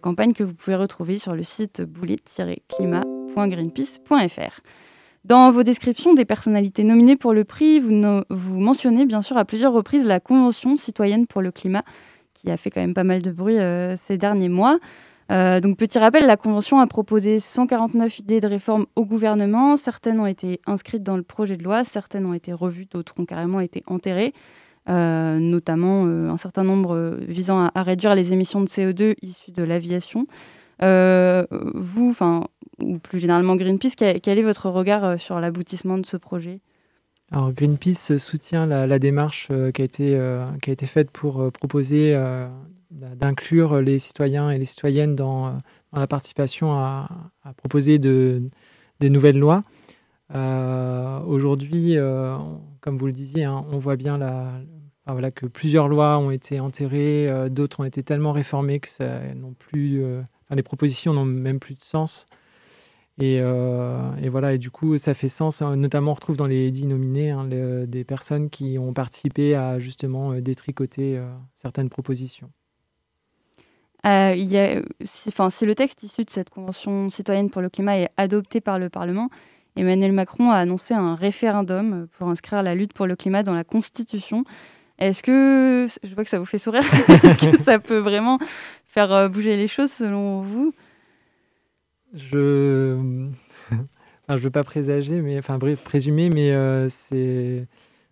campagne 0.00 0.32
que 0.32 0.42
vous 0.42 0.54
pouvez 0.54 0.76
retrouver 0.76 1.18
sur 1.18 1.34
le 1.34 1.42
site 1.42 1.82
boulet-climat.greenpeace.fr. 1.82 4.60
Dans 5.26 5.50
vos 5.50 5.62
descriptions 5.62 6.14
des 6.14 6.24
personnalités 6.24 6.84
nominées 6.84 7.16
pour 7.16 7.34
le 7.34 7.44
prix, 7.44 7.80
vous, 7.80 7.92
vous, 8.30 8.60
mentionnez 8.60 9.04
bien 9.04 9.20
sûr 9.20 9.36
à 9.36 9.44
plusieurs 9.44 9.74
reprises 9.74 10.06
la 10.06 10.20
Convention 10.20 10.78
citoyenne 10.78 11.26
pour 11.26 11.42
le 11.42 11.52
climat, 11.52 11.84
qui 12.32 12.50
a 12.50 12.56
fait 12.56 12.70
quand 12.70 12.80
même 12.80 12.94
pas 12.94 13.04
mal 13.04 13.20
de 13.20 13.30
bruit 13.30 13.58
euh, 13.58 13.94
ces 13.96 14.16
derniers 14.16 14.48
mois. 14.48 14.78
Euh, 15.30 15.60
donc 15.60 15.76
petit 15.76 15.98
rappel, 15.98 16.26
la 16.26 16.36
Convention 16.36 16.80
a 16.80 16.86
proposé 16.86 17.38
149 17.38 18.18
idées 18.18 18.40
de 18.40 18.46
réforme 18.46 18.86
au 18.96 19.04
gouvernement. 19.04 19.76
Certaines 19.76 20.18
ont 20.20 20.26
été 20.26 20.60
inscrites 20.66 21.02
dans 21.02 21.16
le 21.16 21.22
projet 21.22 21.56
de 21.56 21.62
loi, 21.62 21.84
certaines 21.84 22.26
ont 22.26 22.34
été 22.34 22.52
revues, 22.52 22.86
d'autres 22.86 23.14
ont 23.18 23.24
carrément 23.24 23.60
été 23.60 23.82
enterrées. 23.86 24.34
Euh, 24.88 25.38
notamment 25.38 26.04
un 26.06 26.36
certain 26.38 26.64
nombre 26.64 27.18
visant 27.20 27.70
à, 27.72 27.82
réduire 27.82 28.14
les 28.14 28.32
émissions 28.32 28.60
de 28.62 28.66
CO2 28.66 29.14
issues 29.22 29.52
de 29.52 29.62
l'aviation. 29.62 30.26
vous, 30.80 32.08
enfin, 32.10 32.46
ou 32.80 32.98
plus 32.98 33.18
généralement 33.18 33.56
Greenpeace, 33.56 33.94
quel, 33.96 34.38
est 34.38 34.42
votre 34.42 34.68
regard 34.68 35.04
euh, 35.04 35.18
sur 35.18 35.40
l'aboutissement 35.40 35.98
de 35.98 36.06
ce 36.06 36.16
projet? 36.16 36.60
Alors 37.30 37.52
Greenpeace 37.52 38.18
soutient 38.18 38.66
la, 38.66 38.98
démarche 38.98 39.48
euh, 39.50 39.70
qui, 39.70 39.82
a 39.82 39.84
été, 39.84 40.16
euh, 40.16 40.44
qui 40.62 40.70
a 40.70 40.72
été 40.72 40.86
faite 40.86 41.10
pour 41.10 41.52
proposer 41.52 42.18
d'inclure 43.16 43.80
les 43.80 43.98
citoyens 43.98 44.50
et 44.50 44.58
les 44.58 44.64
citoyennes 44.64 45.16
dans, 45.16 45.56
la 45.92 46.06
participation 46.06 46.72
à, 46.72 47.08
proposer 47.56 47.98
de, 47.98 48.42
des 49.00 49.10
nouvelles 49.10 49.38
lois. 49.38 49.62
Aujourd'hui, 51.26 51.96
comme 52.80 52.96
vous 52.96 53.06
le 53.06 53.12
disiez, 53.12 53.44
hein, 53.44 53.64
on 53.70 53.78
voit 53.78 53.96
bien 53.96 54.18
que 55.34 55.46
plusieurs 55.46 55.88
lois 55.88 56.18
ont 56.18 56.30
été 56.30 56.60
enterrées, 56.60 57.48
d'autres 57.50 57.80
ont 57.80 57.84
été 57.84 58.02
tellement 58.02 58.32
réformées 58.32 58.80
que 58.80 58.88
ça, 58.88 59.20
plus, 59.58 60.02
les 60.50 60.62
propositions 60.62 61.12
n'ont 61.12 61.24
même 61.24 61.58
plus 61.58 61.74
de 61.74 61.82
sens. 61.82 62.26
Euh, 63.22 64.16
et, 64.22 64.28
voilà, 64.28 64.54
et 64.54 64.58
du 64.58 64.70
coup, 64.70 64.96
ça 64.98 65.14
fait 65.14 65.28
sens. 65.28 65.62
Hein. 65.62 65.76
Notamment, 65.76 66.12
on 66.12 66.14
retrouve 66.14 66.36
dans 66.36 66.46
les 66.46 66.70
dix 66.70 66.86
nominés 66.86 67.30
hein, 67.30 67.46
des 67.46 68.04
personnes 68.04 68.50
qui 68.50 68.78
ont 68.78 68.92
participé 68.92 69.54
à 69.54 69.78
justement 69.78 70.32
euh, 70.32 70.40
détricoter 70.40 71.18
euh, 71.18 71.28
certaines 71.54 71.90
propositions. 71.90 72.50
A, 74.02 74.34
si, 75.02 75.30
si 75.50 75.66
le 75.66 75.74
texte 75.74 76.02
issu 76.02 76.24
de 76.24 76.30
cette 76.30 76.50
Convention 76.50 77.10
citoyenne 77.10 77.50
pour 77.50 77.62
le 77.62 77.68
climat 77.68 77.98
est 77.98 78.10
adopté 78.16 78.60
par 78.60 78.78
le 78.78 78.88
Parlement, 78.88 79.30
Emmanuel 79.76 80.12
Macron 80.12 80.50
a 80.50 80.56
annoncé 80.56 80.94
un 80.94 81.14
référendum 81.14 82.08
pour 82.18 82.28
inscrire 82.28 82.62
la 82.62 82.74
lutte 82.74 82.92
pour 82.92 83.06
le 83.06 83.16
climat 83.16 83.42
dans 83.42 83.54
la 83.54 83.64
Constitution. 83.64 84.44
Est-ce 84.98 85.22
que, 85.22 85.86
je 86.02 86.14
vois 86.14 86.24
que 86.24 86.30
ça 86.30 86.38
vous 86.38 86.46
fait 86.46 86.58
sourire, 86.58 86.82
est-ce 87.08 87.50
que 87.50 87.62
ça 87.62 87.78
peut 87.78 87.98
vraiment 87.98 88.38
faire 88.86 89.30
bouger 89.30 89.56
les 89.56 89.68
choses 89.68 89.90
selon 89.90 90.42
vous? 90.42 90.74
Je 92.14 92.96
ne 94.28 94.36
veux 94.36 94.50
pas 94.50 94.64
présager, 94.64 95.20
mais 95.20 95.38
enfin 95.38 95.58
présumer, 95.84 96.28
mais 96.28 96.52
euh, 96.52 96.88
c'est, 96.88 97.66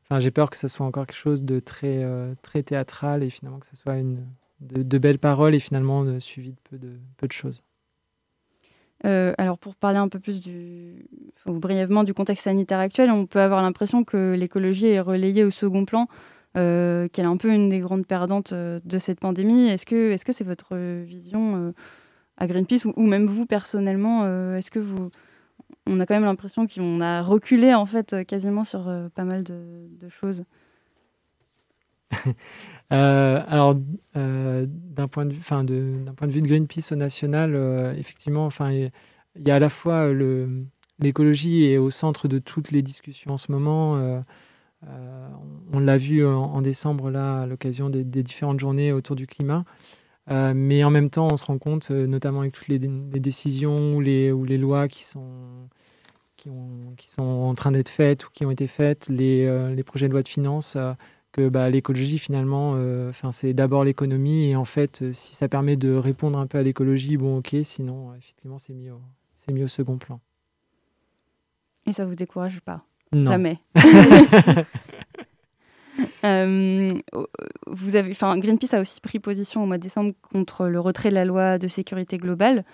enfin 0.04 0.20
j'ai 0.20 0.30
peur 0.30 0.50
que 0.50 0.56
ce 0.56 0.68
soit 0.68 0.86
encore 0.86 1.06
quelque 1.06 1.16
chose 1.16 1.44
de 1.44 1.60
très 1.60 2.02
euh, 2.04 2.34
très 2.42 2.62
théâtral 2.62 3.22
et 3.22 3.30
finalement 3.30 3.58
que 3.58 3.66
ce 3.66 3.76
soit 3.76 3.96
une 3.96 4.24
de, 4.60 4.98
belles 4.98 5.18
paroles 5.18 5.54
et 5.54 5.60
finalement 5.60 6.04
de, 6.04 6.18
suivi 6.18 6.50
de 6.50 6.60
peu 6.70 6.78
de 6.78 6.92
peu 7.16 7.26
de 7.26 7.32
choses. 7.32 7.62
Euh, 9.04 9.32
alors 9.38 9.58
pour 9.58 9.76
parler 9.76 9.98
un 9.98 10.08
peu 10.08 10.18
plus 10.18 10.42
brièvement 11.46 12.02
du 12.02 12.14
contexte 12.14 12.44
sanitaire 12.44 12.80
actuel, 12.80 13.10
on 13.10 13.26
peut 13.26 13.40
avoir 13.40 13.62
l'impression 13.62 14.02
que 14.04 14.34
l'écologie 14.36 14.88
est 14.88 15.00
relayée 15.00 15.44
au 15.44 15.50
second 15.50 15.84
plan, 15.84 16.08
qu'elle 16.54 17.08
est 17.16 17.20
un 17.20 17.36
peu 17.36 17.52
une 17.52 17.68
des 17.68 17.78
grandes 17.78 18.06
perdantes 18.06 18.52
de 18.52 18.98
cette 18.98 19.20
pandémie. 19.20 19.68
Est-ce 19.68 19.84
que 19.86 20.32
c'est 20.32 20.44
votre 20.44 20.76
vision 20.76 21.72
à 22.38 22.46
Greenpeace 22.46 22.86
ou, 22.96 23.02
même 23.02 23.26
vous 23.26 23.46
personnellement, 23.46 24.22
euh, 24.24 24.56
est-ce 24.56 24.70
que 24.70 24.78
vous, 24.78 25.10
on 25.86 26.00
a 26.00 26.06
quand 26.06 26.14
même 26.14 26.24
l'impression 26.24 26.66
qu'on 26.66 27.00
a 27.00 27.20
reculé 27.20 27.74
en 27.74 27.86
fait 27.86 28.12
euh, 28.12 28.24
quasiment 28.24 28.64
sur 28.64 28.88
euh, 28.88 29.08
pas 29.14 29.24
mal 29.24 29.42
de, 29.42 30.08
choses? 30.08 30.44
alors, 32.90 33.74
d'un 34.14 35.08
point 35.08 35.26
de 35.26 35.32
vue, 35.32 35.38
enfin, 35.40 35.64
d'un 35.64 36.14
point 36.14 36.26
de 36.26 36.32
vue 36.32 36.42
de 36.42 36.48
Greenpeace 36.48 36.92
au 36.92 36.96
national, 36.96 37.54
effectivement, 37.98 38.46
enfin, 38.46 38.72
il 38.72 38.90
y, 39.36 39.50
a 39.50 39.56
à 39.56 39.58
la 39.58 39.68
fois 39.68 40.12
le, 40.12 40.64
l'écologie 40.98 41.64
est 41.64 41.78
au 41.78 41.90
centre 41.90 42.28
de 42.28 42.38
toutes 42.38 42.70
les 42.70 42.82
discussions 42.82 43.32
en 43.32 43.36
ce 43.36 43.52
moment. 43.52 44.22
on, 45.72 45.78
l'a 45.78 45.96
vu 45.96 46.26
en, 46.26 46.62
décembre 46.62 47.10
là, 47.10 47.42
à 47.42 47.46
l'occasion 47.46 47.90
des, 47.90 48.04
différentes 48.04 48.60
journées 48.60 48.92
autour 48.92 49.16
du 49.16 49.26
climat. 49.26 49.64
Euh, 50.30 50.52
mais 50.54 50.84
en 50.84 50.90
même 50.90 51.10
temps, 51.10 51.28
on 51.32 51.36
se 51.36 51.44
rend 51.44 51.58
compte, 51.58 51.90
euh, 51.90 52.06
notamment 52.06 52.40
avec 52.40 52.52
toutes 52.52 52.68
les, 52.68 52.78
décisions 52.78 53.96
ou 53.96 54.00
les, 54.00 54.58
lois 54.58 54.88
qui 54.88 55.04
sont, 55.04 55.68
qui, 56.36 56.50
ont, 56.50 56.94
qui 56.96 57.08
sont 57.08 57.22
en 57.22 57.54
train 57.54 57.72
d'être 57.72 57.88
faites 57.88 58.26
ou 58.26 58.30
qui 58.32 58.44
ont 58.44 58.50
été 58.50 58.66
faites, 58.66 59.08
euh, 59.10 59.74
les 59.74 59.82
projets 59.82 60.08
de 60.08 60.12
loi 60.12 60.22
de 60.22 60.28
finances, 60.28 60.76
que 61.32 61.48
bah, 61.48 61.68
l'écologie, 61.70 62.18
finalement, 62.18 62.72
enfin 63.08 63.32
c'est 63.32 63.52
d'abord 63.52 63.84
l'économie. 63.84 64.50
Et 64.50 64.56
en 64.56 64.64
fait, 64.64 65.12
si 65.12 65.34
ça 65.34 65.48
permet 65.48 65.76
de 65.76 65.94
répondre 65.94 66.38
un 66.38 66.46
peu 66.46 66.58
à 66.58 66.62
l'écologie, 66.62 67.16
bon, 67.16 67.38
ok, 67.38 67.56
sinon, 67.62 68.14
effectivement, 68.14 68.58
c'est 68.58 68.74
mis, 68.74 68.90
au, 68.90 69.00
mis 69.52 69.62
au 69.62 69.68
second 69.68 69.98
plan. 69.98 70.20
Et 71.86 71.92
ça 71.92 72.04
vous 72.04 72.14
décourage 72.14 72.60
pas? 72.60 72.84
Non. 73.12 73.30
Jamais. 73.30 73.58
Euh, 76.24 76.90
vous 77.66 77.96
avez, 77.96 78.10
enfin, 78.10 78.36
Greenpeace 78.38 78.74
a 78.74 78.80
aussi 78.80 79.00
pris 79.00 79.18
position 79.18 79.62
au 79.62 79.66
mois 79.66 79.78
de 79.78 79.82
décembre 79.82 80.12
contre 80.32 80.66
le 80.66 80.80
retrait 80.80 81.10
de 81.10 81.14
la 81.14 81.24
loi 81.24 81.58
de 81.58 81.68
sécurité 81.68 82.18
globale. 82.18 82.64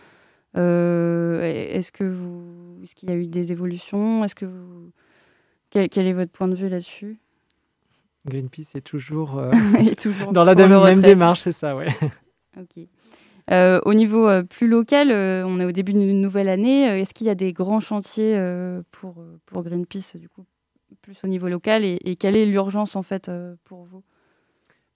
Euh, 0.56 1.42
est-ce 1.42 1.90
que 1.90 2.04
vous, 2.04 2.80
est-ce 2.82 2.94
qu'il 2.94 3.10
y 3.10 3.12
a 3.12 3.16
eu 3.16 3.26
des 3.26 3.52
évolutions? 3.52 4.24
Est-ce 4.24 4.34
que 4.34 4.46
vous, 4.46 4.92
quel, 5.70 5.88
est 6.06 6.12
votre 6.12 6.32
point 6.32 6.48
de 6.48 6.54
vue 6.54 6.68
là-dessus? 6.68 7.18
Greenpeace 8.26 8.74
est 8.74 8.80
toujours, 8.80 9.38
euh, 9.38 9.52
toujours 10.00 10.32
dans 10.32 10.44
la 10.44 10.54
même 10.54 11.02
démarche, 11.02 11.40
c'est 11.40 11.52
ça, 11.52 11.76
ouais. 11.76 11.88
ok. 12.58 12.86
au 13.84 13.94
niveau 13.94 14.42
plus 14.44 14.68
local, 14.68 15.10
on 15.10 15.60
est 15.60 15.64
au 15.64 15.72
début 15.72 15.92
d'une 15.92 16.20
nouvelle 16.20 16.48
année. 16.48 17.00
Est-ce 17.00 17.14
qu'il 17.14 17.26
y 17.26 17.30
a 17.30 17.34
des 17.34 17.52
grands 17.52 17.80
chantiers 17.80 18.38
pour, 18.90 19.22
pour 19.46 19.62
Greenpeace 19.62 20.16
du 20.16 20.28
coup 20.28 20.46
plus 21.04 21.16
au 21.22 21.28
niveau 21.28 21.48
local 21.48 21.84
et, 21.84 22.16
quelle 22.16 22.36
est 22.36 22.46
l'urgence 22.46 22.96
en 22.96 23.02
fait 23.02 23.28
euh, 23.28 23.54
pour 23.64 23.84
vous? 23.84 24.02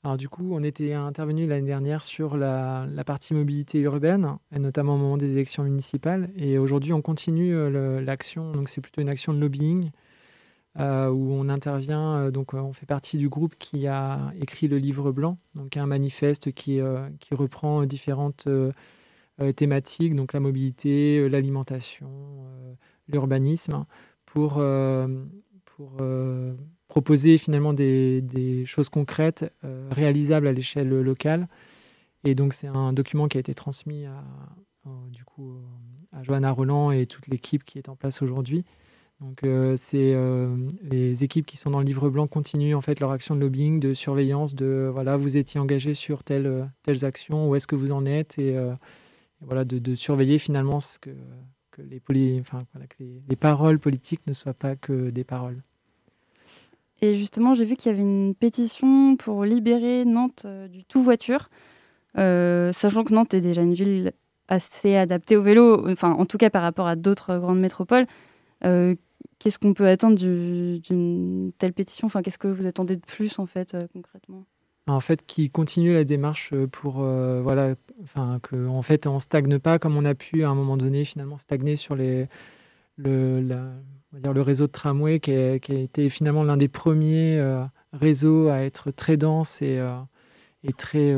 Alors 0.05 0.17
du 0.17 0.29
coup, 0.29 0.49
on 0.53 0.62
était 0.62 0.95
intervenu 0.95 1.47
l'année 1.47 1.67
dernière 1.67 2.05
sur 2.05 2.37
la, 2.37 2.87
partie 3.05 3.35
mobilité 3.35 3.81
urbaine, 3.81 4.38
et 4.55 4.59
notamment 4.59 4.95
au 4.95 4.99
moment 4.99 5.17
des 5.17 5.33
élections 5.33 5.64
municipales. 5.64 6.31
Et 6.37 6.57
aujourd'hui, 6.57 6.93
on 6.93 7.03
continue 7.03 7.55
euh, 7.55 8.01
l'action. 8.01 8.53
Donc 8.53 8.69
c'est 8.69 8.81
plutôt 8.81 9.03
une 9.03 9.09
action 9.09 9.35
de 9.35 9.41
lobbying 9.41 9.91
euh, 10.79 11.09
où 11.11 11.33
on 11.33 11.49
intervient. 11.49 12.31
donc 12.31 12.55
on 12.55 12.73
fait 12.73 12.87
partie 12.87 13.19
du 13.19 13.29
groupe 13.29 13.55
qui 13.59 13.87
a 13.87 14.33
écrit 14.41 14.69
le 14.69 14.79
livre 14.79 15.12
blanc, 15.12 15.38
donc 15.55 15.77
un 15.77 15.87
manifeste 15.87 16.53
qui, 16.53 16.81
reprend 17.33 17.85
différentes 17.85 18.49
thématiques, 19.57 20.14
donc 20.14 20.33
la 20.33 20.41
mobilité, 20.41 21.29
l'alimentation, 21.29 22.09
l'urbanisme, 23.09 23.85
pour 24.25 24.61
pour 25.79 25.99
euh, 26.01 26.55
proposer 26.88 27.38
finalement 27.38 27.73
des, 27.73 28.64
choses 28.67 28.88
concrètes, 28.88 29.53
euh, 29.64 29.88
réalisables 29.93 30.49
à 30.49 30.53
l'échelle 30.53 30.88
locale. 30.88 31.47
Et 32.25 32.35
donc 32.35 32.53
c'est 32.53 32.67
un 32.67 32.93
document 32.93 33.29
qui 33.29 33.37
a 33.37 33.41
été 33.41 33.55
transmis 33.55 34.07
à, 34.07 34.25
du 35.12 35.25
coup, 35.25 35.55
à 36.12 36.25
Johanna 36.25 36.51
Roland 36.51 36.91
et 36.91 37.07
toute 37.07 37.29
l'équipe 37.29 37.62
qui 37.62 37.79
est 37.79 37.88
en 37.88 37.95
place 37.95 38.23
aujourd'hui. 38.23 38.64
Donc 39.20 39.42
euh, 39.42 39.74
c'est 39.76 40.16
les 40.83 41.24
équipes 41.24 41.46
qui 41.46 41.57
sont 41.57 41.70
dans 41.70 41.81
le 41.81 41.85
livre 41.85 42.09
blanc 42.09 42.28
continuent 42.28 42.76
en 42.76 42.81
fait 42.81 43.00
leur 43.00 43.11
action 43.11 43.35
de 43.35 43.40
lobbying, 43.40 43.81
de 43.81 43.92
surveillance, 43.92 44.54
de 44.54 44.88
voilà 44.92 45.16
vous 45.16 45.37
étiez 45.37 45.59
engagé 45.59 45.94
sur 45.94 46.22
telle, 46.22 46.70
telles 46.83 47.04
actions, 47.04 47.48
où 47.48 47.57
est-ce 47.57 47.66
que 47.66 47.74
vous 47.74 47.90
en 47.90 48.07
êtes 48.07 48.38
et, 48.38 48.57
voilà 49.40 49.64
de, 49.64 49.94
surveiller 49.94 50.38
finalement 50.38 50.81
ce 50.81 50.98
que, 50.98 51.11
les, 51.78 52.00
paroles 53.37 53.78
politiques 53.78 54.26
ne 54.26 54.33
soient 54.33 54.54
pas 54.54 54.74
que 54.74 55.11
des 55.11 55.24
paroles. 55.24 55.62
Et 57.00 57.16
justement, 57.16 57.54
j'ai 57.54 57.64
vu 57.64 57.76
qu'il 57.76 57.92
y 57.92 57.94
avait 57.94 58.02
une 58.02 58.35
pétition 58.35 59.16
pour 59.16 59.44
libérer 59.44 60.04
Nantes 60.04 60.42
euh, 60.44 60.66
du 60.66 60.83
tout 60.85 61.00
voiture, 61.00 61.48
euh, 62.18 62.72
sachant 62.72 63.04
que 63.04 63.14
Nantes 63.14 63.35
est 63.35 63.40
déjà 63.40 63.62
une 63.62 63.74
ville 63.74 64.12
assez 64.48 64.96
adaptée 64.96 65.37
au 65.37 65.42
vélo, 65.42 65.88
enfin 65.88 66.11
en 66.12 66.26
tout 66.26 66.38
cas 66.38 66.50
par 66.50 66.62
rapport 66.62 66.88
à 66.88 66.96
d'autres 66.96 67.38
grandes 67.38 67.61
métropoles. 67.61 68.07
Euh, 69.38 69.44
qu'est-ce 69.44 69.59
qu'on 69.59 69.74
peut 69.74 69.87
attendre 69.87 70.16
d'une 70.18 71.53
telle 71.59 71.72
pétition? 71.72 72.07
Enfin, 72.07 72.22
qu'est-ce 72.22 72.38
que 72.38 72.48
vous 72.48 72.66
attendez 72.66 72.96
de 72.96 73.05
plus 73.05 73.38
en 73.38 73.46
fait 73.46 73.77
concrètement? 73.92 74.44
En 74.87 75.01
fait, 75.01 75.27
qui 75.27 75.51
continue 75.51 75.92
la 75.92 76.05
démarche 76.05 76.55
pour 76.72 77.03
voilà, 77.03 77.74
enfin 78.03 78.40
que 78.42 78.66
en 78.66 78.81
fait 78.81 79.07
on 79.07 79.18
stagne 79.18 79.59
pas 79.59 79.79
comme 79.79 79.96
on 79.98 80.05
a 80.07 80.14
pu 80.14 80.44
à 80.44 80.48
un 80.48 80.55
moment 80.55 80.79
donné 80.79 81.05
finalement 81.05 81.37
stagner 81.37 81.77
sur 81.77 81.94
le, 81.94 82.27
réseau 84.24 84.66
de 84.66 84.72
tramway 84.72 85.20
qui, 85.20 85.33
a 85.33 85.57
été 85.68 86.09
finalement 86.09 86.42
l'un 86.42 86.57
des 86.57 86.68
premiers 86.68 87.38
réseaux 87.92 88.48
à 88.48 88.61
être 88.61 88.90
très 88.90 89.18
dense 89.18 89.61
et, 89.61 89.79
très, 90.79 91.14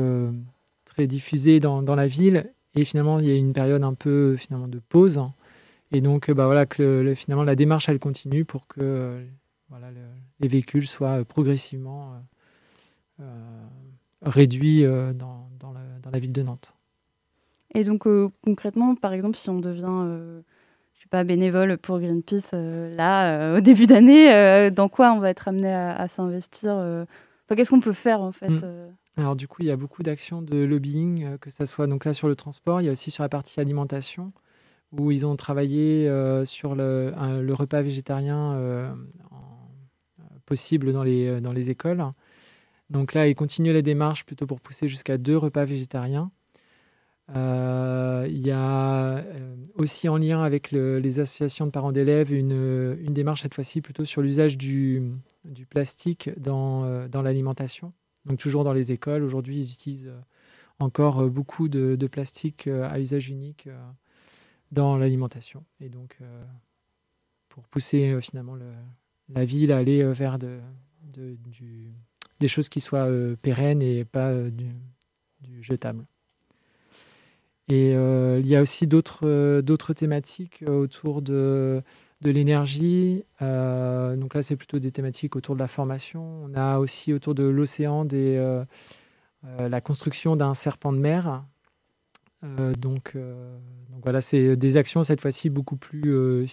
très 0.83 1.07
diffusé 1.07 1.61
dans, 1.61 1.95
la 1.95 2.07
ville. 2.07 2.51
Et 2.75 2.83
finalement, 2.83 3.19
il 3.19 3.25
y 3.25 3.31
a 3.31 3.35
une 3.35 3.53
période 3.53 3.83
un 3.83 3.93
peu 3.93 4.35
finalement 4.35 4.67
de 4.67 4.79
pause. 4.79 5.21
Et 5.91 6.01
donc, 6.01 6.31
bah, 6.31 6.45
voilà, 6.45 6.65
que 6.65 7.13
finalement, 7.15 7.43
la 7.43 7.55
démarche, 7.55 7.89
elle 7.89 7.99
continue 7.99 8.45
pour 8.45 8.67
que 8.67 9.23
voilà, 9.69 9.87
les 10.39 10.47
véhicules 10.47 10.87
soient 10.87 11.23
progressivement 11.25 12.13
réduits 14.21 14.83
dans, 14.83 15.49
dans, 15.59 15.73
la, 16.11 16.19
ville 16.19 16.31
de 16.31 16.41
Nantes. 16.41 16.73
Et 17.73 17.83
donc, 17.83 18.07
concrètement, 18.43 18.95
par 18.95 19.13
exemple, 19.13 19.37
si 19.37 19.49
on 19.49 19.59
devient 19.59 20.41
je 20.95 21.01
sais 21.01 21.09
pas, 21.09 21.23
bénévole 21.23 21.77
pour 21.77 21.99
Greenpeace, 21.99 22.51
là, 22.51 23.55
au 23.55 23.61
début 23.61 23.87
d'année, 23.87 24.71
dans 24.71 24.89
quoi 24.89 25.13
on 25.13 25.19
va 25.19 25.29
être 25.29 25.47
amené 25.47 25.73
à, 25.73 26.07
s'investir 26.07 27.05
Qu'est-ce 27.55 27.69
qu'on 27.69 27.81
peut 27.81 27.93
faire, 27.93 28.21
en 28.21 28.31
fait 28.31 28.49
mmh. 28.49 28.93
Alors 29.17 29.35
du 29.35 29.47
coup, 29.47 29.61
il 29.61 29.67
y 29.67 29.71
a 29.71 29.75
beaucoup 29.75 30.03
d'actions 30.03 30.41
de 30.41 30.57
lobbying, 30.57 31.25
euh, 31.25 31.37
que 31.37 31.49
ça 31.49 31.65
soit 31.65 31.87
donc 31.87 32.05
là 32.05 32.13
sur 32.13 32.27
le 32.27 32.35
transport, 32.35 32.81
il 32.81 32.85
y 32.85 32.89
a 32.89 32.91
aussi 32.91 33.11
sur 33.11 33.23
la 33.23 33.29
partie 33.29 33.59
alimentation, 33.59 34.31
où 34.91 35.11
ils 35.11 35.25
ont 35.25 35.35
travaillé 35.35 36.07
euh, 36.07 36.45
sur 36.45 36.75
le, 36.75 37.13
repas 37.53 37.81
végétarien 37.81 38.53
euh, 38.53 38.93
possible 40.45 40.91
dans 40.93 41.03
les, 41.03 41.39
dans 41.41 41.53
les 41.53 41.69
écoles. 41.69 42.03
Donc 42.89 43.13
là, 43.13 43.27
ils 43.27 43.35
continuent 43.35 43.73
la 43.73 43.81
démarche 43.81 44.25
plutôt 44.25 44.45
pour 44.45 44.59
pousser 44.59 44.87
jusqu'à 44.87 45.17
deux 45.17 45.37
repas 45.37 45.63
végétariens. 45.65 46.31
il 47.29 48.47
y 48.47 48.51
a 48.51 49.23
aussi 49.75 50.09
en 50.09 50.17
lien 50.17 50.43
avec 50.43 50.71
les 50.71 51.19
associations 51.19 51.65
de 51.65 51.71
parents 51.71 51.91
d'élèves 51.91 52.33
une, 52.33 52.95
démarche 53.13 53.43
cette 53.43 53.53
fois-ci 53.53 53.81
plutôt 53.81 54.05
sur 54.05 54.21
l'usage 54.21 54.57
du, 54.57 55.03
plastique 55.69 56.29
dans, 56.37 57.07
l'alimentation. 57.23 57.93
Donc 58.25 58.39
toujours 58.39 58.63
dans 58.63 58.73
les 58.73 58.91
écoles, 58.91 59.23
aujourd'hui, 59.23 59.59
ils 59.59 59.73
utilisent 59.73 60.07
euh, 60.07 60.19
encore 60.79 61.21
euh, 61.21 61.29
beaucoup 61.29 61.67
de, 61.69 62.07
plastique 62.07 62.67
euh, 62.67 62.87
à 62.89 62.99
usage 62.99 63.29
unique 63.29 63.67
dans 64.71 64.97
l'alimentation. 64.97 65.63
Et 65.79 65.89
donc, 65.89 66.17
pour 67.49 67.63
pousser 67.67 68.19
finalement 68.21 68.57
la 69.29 69.45
ville 69.45 69.71
à 69.71 69.77
aller 69.77 70.03
vers 70.13 70.39
de, 70.39 70.59
des 72.39 72.47
choses 72.47 72.69
qui 72.69 72.79
soient 72.79 73.07
pérennes 73.41 73.81
et 73.81 74.05
pas 74.05 74.33
du, 74.33 74.73
jetable. 75.61 76.05
Et 77.67 77.91
il 77.91 78.47
y 78.47 78.55
a 78.55 78.61
aussi 78.61 78.87
d'autres 78.87 79.93
thématiques 79.93 80.63
autour 80.67 81.21
de 81.21 81.83
de 82.21 82.29
l'énergie. 82.29 83.25
Euh, 83.41 84.15
donc 84.15 84.33
là, 84.33 84.41
c'est 84.41 84.55
plutôt 84.55 84.79
des 84.79 84.91
thématiques 84.91 85.35
autour 85.35 85.55
de 85.55 85.59
la 85.59 85.67
formation. 85.67 86.23
On 86.43 86.53
a 86.53 86.77
aussi 86.77 87.13
autour 87.13 87.35
de 87.35 87.43
l'océan 87.43 88.07
euh, 88.13 88.63
euh, 89.45 89.69
la 89.69 89.81
construction 89.81 90.35
d'un 90.35 90.53
serpent 90.53 90.93
de 90.93 90.99
mer. 90.99 91.43
Donc, 92.43 93.15
donc 93.15 94.03
voilà, 94.03 94.21
c'est 94.21 94.55
des 94.55 94.77
actions 94.77 95.03
cette 95.03 95.21
fois-ci 95.21 95.49
beaucoup 95.49 95.77
plus 95.77 96.47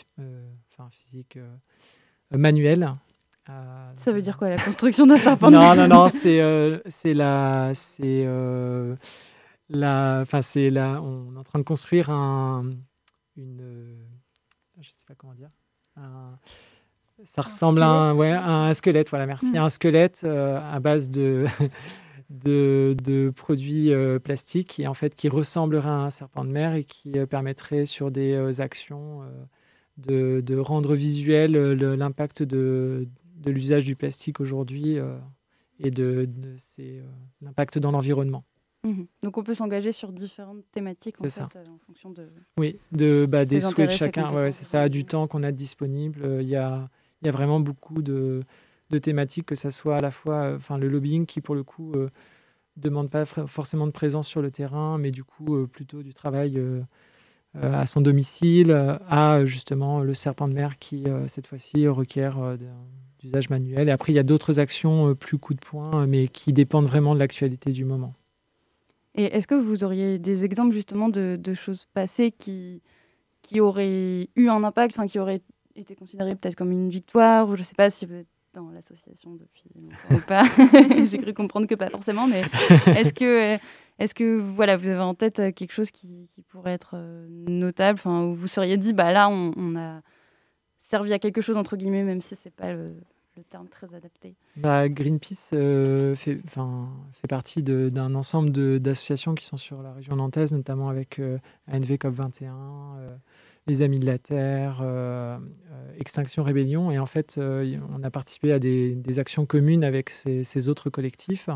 enfin, 0.70 0.88
physiques, 0.90 1.38
manuelles. 2.30 2.92
Ça 3.46 4.12
veut 4.12 4.20
dire 4.20 4.36
quoi 4.36 4.50
la 4.50 4.58
construction 4.58 5.06
d'un 5.06 5.16
serpent 5.18 5.50
Non, 5.50 5.74
non, 5.74 5.88
non, 5.88 6.08
c'est 6.10 6.42
c'est 6.88 7.14
la, 7.14 7.72
c'est 7.74 8.26
la, 9.70 10.18
enfin 10.22 10.42
c'est 10.42 10.70
là, 10.70 11.00
on 11.02 11.34
est 11.34 11.38
en 11.38 11.44
train 11.44 11.58
de 11.58 11.64
construire 11.64 12.10
un, 12.10 12.70
une, 13.36 13.96
je 14.80 14.88
sais 14.88 15.04
pas 15.06 15.14
comment 15.14 15.34
dire, 15.34 15.50
ça 17.24 17.42
ressemble 17.42 17.82
à 17.82 17.88
un, 17.88 18.14
ouais, 18.14 18.30
un, 18.30 18.72
squelette, 18.74 19.10
voilà, 19.10 19.26
merci. 19.26 19.52
Mm. 19.52 19.56
Un 19.56 19.68
squelette 19.68 20.22
euh, 20.24 20.60
à 20.72 20.78
base 20.80 21.10
de, 21.10 21.46
de, 22.30 23.32
produits 23.34 23.92
euh, 23.92 24.18
plastiques 24.18 24.78
et 24.80 24.86
en 24.86 24.94
fait 24.94 25.14
qui 25.14 25.28
ressemblerait 25.28 25.88
à 25.88 26.00
un 26.00 26.10
serpent 26.10 26.44
de 26.44 26.50
mer 26.50 26.74
et 26.74 26.84
qui 26.84 27.18
euh, 27.18 27.26
permettrait 27.26 27.86
sur 27.86 28.10
des 28.10 28.60
actions 28.60 29.22
de, 29.96 30.40
de, 30.40 30.56
rendre 30.56 30.94
visuel 30.94 31.52
l'impact 31.52 32.42
de, 32.42 33.08
de 33.36 33.50
l'usage 33.50 33.84
du 33.84 33.96
plastique 33.96 34.40
aujourd'hui 34.40 34.98
et 35.80 35.90
de, 35.90 36.28
l'impact 37.40 37.78
dans 37.78 37.90
l'environnement. 37.90 38.44
Mhm. 38.84 39.06
Donc 39.22 39.38
on 39.38 39.42
peut 39.42 39.54
s'engager 39.54 39.92
sur 39.92 40.12
différentes 40.12 40.64
thématiques 40.72 41.20
en, 41.20 41.28
fait, 41.28 41.40
euh, 41.56 41.64
en, 41.66 41.78
fonction 41.78 42.10
de. 42.10 42.28
Oui, 42.56 42.78
de, 42.92 43.26
bah, 43.28 43.44
des 43.44 43.60
souhaits 43.60 43.90
de 43.90 43.94
chacun. 43.94 44.32
Ouais, 44.32 44.52
c'est 44.52 44.64
ça, 44.64 44.88
du 44.88 45.04
temps 45.04 45.26
qu'on 45.26 45.42
a 45.42 45.50
disponible. 45.50 46.20
Euh, 46.24 46.42
il 46.42 46.48
y, 46.48 46.56
a, 46.56 46.88
y 47.22 47.28
a 47.28 47.32
vraiment 47.32 47.58
beaucoup 47.58 48.02
de, 48.02 48.42
de, 48.90 48.98
thématiques, 48.98 49.46
que 49.46 49.54
ce 49.54 49.70
soit 49.70 49.96
à 49.96 50.00
la 50.00 50.10
fois 50.10 50.58
euh, 50.70 50.76
le 50.78 50.88
lobbying 50.88 51.26
qui, 51.26 51.40
pour 51.40 51.54
le 51.54 51.62
coup, 51.62 51.94
ne 51.94 52.08
demande 52.76 53.10
pas 53.10 53.24
forcément 53.24 53.86
de 53.86 53.92
présence 53.92 54.28
sur 54.28 54.42
le 54.42 54.50
terrain, 54.50 54.98
mais 54.98 55.10
du 55.10 55.24
coup, 55.24 55.66
plutôt 55.66 56.02
du 56.02 56.14
travail 56.14 56.62
à 57.60 57.86
son 57.86 58.00
domicile, 58.00 58.70
à 59.08 59.44
justement 59.44 60.00
le 60.00 60.14
serpent 60.14 60.46
de 60.46 60.54
mer 60.54 60.78
qui, 60.78 61.04
cette 61.26 61.48
fois-ci, 61.48 61.88
requiert 61.88 62.56
d'usage 63.18 63.50
manuel. 63.50 63.88
Et 63.88 63.90
après, 63.90 64.12
il 64.12 64.16
y 64.16 64.20
a 64.20 64.22
d'autres 64.22 64.60
actions 64.60 65.16
plus 65.16 65.38
coup 65.38 65.54
de 65.54 65.60
poing, 65.60 66.06
mais 66.06 66.28
qui 66.28 66.52
dépendent 66.52 66.86
vraiment 66.86 67.14
de 67.14 67.18
l'actualité 67.18 67.72
du 67.72 67.84
moment. 67.84 68.14
Et 69.18 69.24
est-ce 69.36 69.48
que 69.48 69.56
vous 69.56 69.82
auriez 69.82 70.20
des 70.20 70.44
exemples 70.44 70.72
justement 70.72 71.08
de, 71.08 71.54
choses 71.54 71.88
passées 71.92 72.30
qui, 72.30 72.82
qui 73.42 73.58
auraient 73.58 74.28
eu 74.36 74.48
un 74.48 74.62
impact, 74.62 74.94
enfin 74.96 75.08
qui 75.08 75.18
auraient 75.18 75.42
été 75.74 75.96
considérées 75.96 76.36
peut-être 76.36 76.54
comme 76.54 76.70
une 76.70 76.88
victoire, 76.88 77.48
ou 77.48 77.56
je 77.56 77.62
ne 77.62 77.66
sais 77.66 77.74
pas 77.74 77.90
si 77.90 78.06
vous 78.06 78.14
êtes 78.14 78.28
l'association 78.72 79.34
depuis 79.34 79.70
longtemps 79.74 80.22
ou 80.22 80.26
pas. 80.26 80.44
J'ai 81.10 81.18
cru 81.18 81.34
comprendre 81.34 81.66
que 81.66 81.74
pas 81.74 81.90
forcément, 81.90 82.26
mais 82.26 82.42
est-ce 82.86 83.12
que, 83.12 83.58
est 83.98 84.14
que 84.14 84.38
voilà, 84.38 84.76
vous 84.76 84.88
avez 84.88 85.00
en 85.00 85.14
tête 85.14 85.36
quelque 85.54 85.72
chose 85.72 85.90
qui, 85.90 86.28
pourrait 86.48 86.72
être 86.72 86.92
euh, 86.94 87.26
notable, 87.28 87.98
enfin, 87.98 88.32
vous 88.32 88.48
seriez 88.48 88.76
dit, 88.76 88.92
bah 88.92 89.12
là, 89.12 89.28
on, 89.28 89.76
a 89.76 90.00
servi 90.82 91.12
à 91.12 91.18
quelque 91.18 91.40
chose, 91.40 91.56
entre 91.56 91.76
guillemets, 91.76 92.04
même 92.04 92.20
si 92.20 92.34
c'est 92.42 92.54
pas 92.54 92.72
le, 92.72 92.94
le 93.38 93.44
terme 93.44 93.68
très 93.68 93.94
adapté? 93.94 94.34
Bah, 94.56 94.88
Greenpeace 94.88 95.50
euh, 95.52 96.14
fait, 96.14 96.40
fait 97.12 97.28
partie 97.28 97.62
d'un 97.62 98.14
ensemble 98.14 98.50
d'associations 98.80 99.34
qui 99.34 99.46
sont 99.46 99.56
sur 99.56 99.82
la 99.82 99.92
région 99.92 100.16
nantaise, 100.16 100.52
notamment 100.52 100.88
avec 100.88 101.18
euh, 101.18 101.38
ANV 101.70 101.92
COP21, 101.92 102.44
euh, 102.44 103.16
les 103.68 103.82
Amis 103.82 103.98
de 103.98 104.06
la 104.06 104.18
Terre, 104.18 104.82
Extinction 105.98 106.42
Rébellion. 106.42 106.90
Et 106.90 106.98
en 106.98 107.06
fait, 107.06 107.38
on 107.38 108.02
a 108.02 108.10
participé 108.10 108.52
à 108.52 108.58
des, 108.58 109.18
actions 109.18 109.46
communes 109.46 109.84
avec 109.84 110.10
ces, 110.10 110.68
autres 110.68 110.90
collectifs. 110.90 111.48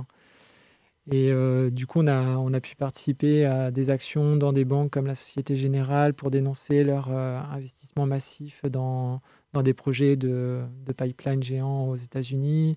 Et 1.10 1.32
du 1.70 1.86
coup, 1.86 2.00
on 2.00 2.06
a, 2.06 2.36
on 2.36 2.52
a 2.52 2.60
pu 2.60 2.76
participer 2.76 3.44
à 3.46 3.70
des 3.70 3.90
actions 3.90 4.36
dans 4.36 4.52
des 4.52 4.64
banques 4.64 4.90
comme 4.90 5.06
la 5.06 5.14
Société 5.14 5.56
Générale 5.56 6.14
pour 6.14 6.30
dénoncer 6.30 6.84
leur 6.84 7.10
investissement 7.10 8.06
massif 8.06 8.62
dans, 8.66 9.20
dans 9.52 9.62
des 9.62 9.74
projets 9.74 10.16
de, 10.16 10.60
de 10.86 10.92
pipeline 10.92 11.42
géants 11.42 11.88
aux 11.88 11.96
États-Unis. 11.96 12.76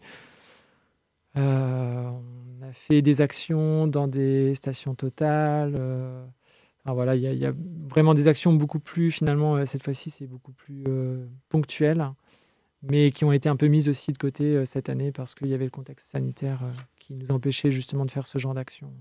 Euh, 1.38 2.10
on 2.10 2.64
a 2.66 2.72
fait 2.72 3.02
des 3.02 3.22
actions 3.22 3.88
dans 3.88 4.08
des 4.08 4.56
stations 4.56 4.96
totales. 4.96 5.76
Euh, 6.88 6.92
voilà, 6.92 7.16
il 7.16 7.22
y, 7.22 7.46
a 7.46 7.54
vraiment 7.90 8.14
des 8.14 8.28
actions 8.28 8.54
beaucoup 8.54 8.80
plus, 8.80 9.12
finalement, 9.12 9.56
euh, 9.56 9.66
cette 9.66 9.84
fois-ci, 9.84 10.10
c'est 10.10 10.28
beaucoup 10.28 10.52
plus 10.52 10.84
ponctuel, 11.50 12.12
mais 12.84 13.12
qui 13.12 13.26
ont 13.26 13.32
été 13.32 13.50
un 13.50 13.56
peu 13.56 13.68
mises 13.68 13.90
aussi 13.90 14.12
de 14.12 14.18
côté 14.18 14.66
cette 14.66 14.90
année 14.90 15.12
parce 15.12 15.36
qu'il 15.36 15.48
y 15.48 15.54
avait 15.54 15.66
le 15.66 15.72
contexte 15.72 16.10
sanitaire 16.12 16.62
qui 17.00 17.14
nous 17.16 17.32
empêchait 17.32 17.72
justement 17.72 18.06
de 18.06 18.12
faire 18.12 18.28
ce 18.28 18.38
genre 18.38 18.54
d'action. 18.54 18.92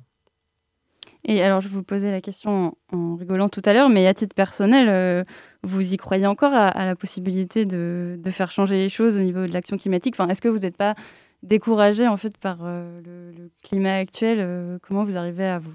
Et 1.26 1.42
alors, 1.42 1.60
je 1.60 1.68
vous 1.68 1.82
posais 1.82 2.10
la 2.10 2.20
question 2.20 2.76
en, 2.92 3.16
rigolant 3.16 3.48
tout 3.48 3.62
à 3.64 3.72
l'heure, 3.72 3.88
mais 3.88 4.06
à 4.06 4.12
titre 4.12 4.34
personnel, 4.34 4.88
euh, 4.90 5.24
vous 5.62 5.94
y 5.94 5.96
croyez 5.96 6.26
encore 6.26 6.52
à, 6.52 6.84
la 6.84 6.96
possibilité 6.96 7.64
de, 7.64 8.18
faire 8.30 8.50
changer 8.50 8.76
les 8.76 8.90
choses 8.90 9.16
au 9.16 9.20
niveau 9.20 9.46
de 9.46 9.52
l'action 9.52 9.78
climatique? 9.78 10.14
Enfin, 10.18 10.28
Est-ce 10.28 10.42
que 10.42 10.48
vous 10.48 10.58
n'êtes 10.58 10.76
pas 10.76 10.94
découragé 11.42 12.06
en 12.06 12.16
fait 12.18 12.36
par 12.36 12.58
euh, 12.62 13.00
le, 13.04 13.50
climat 13.62 13.94
actuel? 13.94 14.38
Euh, 14.40 14.78
Comment 14.82 15.04
vous 15.04 15.16
arrivez 15.16 15.46
à 15.46 15.58
vous, 15.58 15.72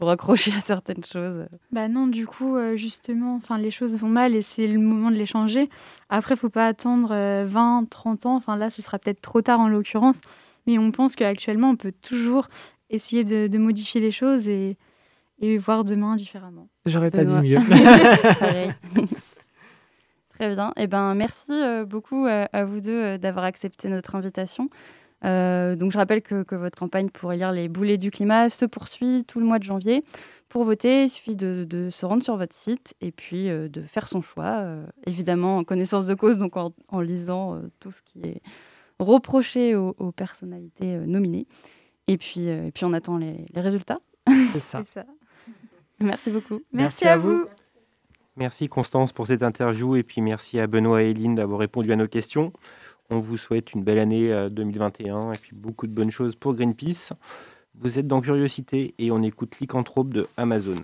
vous 0.00 0.06
raccrocher 0.06 0.52
à 0.56 0.60
certaines 0.60 1.04
choses 1.04 1.46
Bah 1.70 1.88
non, 1.88 2.06
du 2.06 2.26
coup, 2.26 2.56
justement, 2.74 3.36
enfin, 3.36 3.58
les 3.58 3.70
choses 3.70 3.96
vont 3.96 4.08
mal 4.08 4.34
et 4.34 4.42
c'est 4.42 4.66
le 4.66 4.78
moment 4.78 5.10
de 5.10 5.16
les 5.16 5.26
changer. 5.26 5.68
Après, 6.08 6.34
il 6.34 6.38
ne 6.38 6.40
faut 6.40 6.48
pas 6.48 6.66
attendre 6.66 7.14
20, 7.44 7.88
30 7.88 8.26
ans. 8.26 8.36
Enfin, 8.36 8.56
là, 8.56 8.70
ce 8.70 8.82
sera 8.82 8.98
peut-être 8.98 9.20
trop 9.20 9.42
tard 9.42 9.60
en 9.60 9.68
l'occurrence. 9.68 10.20
Mais 10.66 10.78
on 10.78 10.90
pense 10.90 11.16
qu'actuellement, 11.16 11.70
on 11.70 11.76
peut 11.76 11.92
toujours 11.92 12.48
essayer 12.90 13.24
de, 13.24 13.58
modifier 13.58 14.00
les 14.00 14.10
choses 14.10 14.48
et, 14.48 14.76
et, 15.40 15.58
voir 15.58 15.84
demain 15.84 16.16
différemment. 16.16 16.68
J'aurais 16.86 17.10
pas 17.10 17.24
dit 17.24 17.36
mieux. 17.36 17.58
Très 20.40 20.54
bien. 20.54 20.72
Eh 20.76 20.86
ben, 20.86 21.14
merci 21.14 21.50
euh, 21.50 21.84
beaucoup 21.84 22.26
euh, 22.26 22.46
à, 22.54 22.64
vous 22.64 22.80
deux 22.80 22.92
euh, 22.92 23.18
d'avoir 23.18 23.44
accepté 23.44 23.88
notre 23.88 24.14
invitation. 24.14 24.70
Donc, 25.22 25.92
je 25.92 25.98
rappelle 25.98 26.22
que, 26.22 26.42
que, 26.42 26.54
votre 26.54 26.78
campagne 26.78 27.10
pour 27.10 27.32
élire 27.32 27.52
les 27.52 27.68
boulets 27.68 27.98
du 27.98 28.10
climat 28.10 28.50
se 28.50 28.64
poursuit 28.64 29.24
tout 29.24 29.40
le 29.40 29.46
mois 29.46 29.58
de 29.58 29.64
janvier. 29.64 30.04
Pour 30.48 30.64
voter, 30.64 31.04
il 31.04 31.10
suffit 31.10 31.36
de, 31.36 31.88
se 31.90 32.06
rendre 32.06 32.24
sur 32.24 32.36
votre 32.36 32.54
site 32.54 32.94
et 33.00 33.12
puis 33.12 33.48
de 33.48 33.82
faire 33.82 34.08
son 34.08 34.20
choix, 34.20 34.64
évidemment 35.06 35.58
en 35.58 35.64
connaissance 35.64 36.06
de 36.06 36.14
cause, 36.14 36.38
donc 36.38 36.56
en, 36.56 37.00
lisant 37.00 37.60
tout 37.78 37.92
ce 37.92 38.02
qui 38.02 38.26
est 38.26 38.42
reproché 38.98 39.76
aux, 39.76 40.12
personnalités 40.12 40.96
nominées. 40.96 41.46
Et 42.08 42.16
puis, 42.16 42.48
et 42.48 42.72
puis 42.72 42.84
on 42.84 42.92
attend 42.92 43.16
les, 43.16 43.46
résultats. 43.54 44.00
C'est 44.52 44.82
ça. 44.82 45.04
Merci 46.00 46.30
beaucoup. 46.30 46.60
Merci, 46.72 47.06
à, 47.06 47.16
vous. 47.16 47.44
Merci 48.36 48.68
Constance 48.68 49.12
pour 49.12 49.26
cette 49.26 49.42
interview 49.42 49.96
et 49.96 50.02
puis 50.02 50.22
merci 50.22 50.58
à 50.58 50.66
Benoît 50.66 51.02
et 51.02 51.10
Eline 51.10 51.34
d'avoir 51.34 51.60
répondu 51.60 51.92
à 51.92 51.96
nos 51.96 52.08
questions. 52.08 52.52
On 53.12 53.18
vous 53.18 53.36
souhaite 53.36 53.72
une 53.72 53.82
belle 53.82 53.98
année 53.98 54.48
2021 54.50 55.16
euh, 55.16 55.32
et 55.32 55.36
puis 55.36 55.50
beaucoup 55.52 55.88
de 55.88 55.92
bonnes 55.92 56.12
choses 56.12 56.36
pour 56.36 56.54
Greenpeace. 56.54 57.12
Vous 57.74 57.98
êtes 57.98 58.06
dans 58.06 58.20
Curiosité 58.20 58.94
et 58.98 59.10
on 59.10 59.20
écoute 59.22 59.58
Lycanthrope 59.60 60.10
de 60.10 60.28
Amazon. 60.36 60.76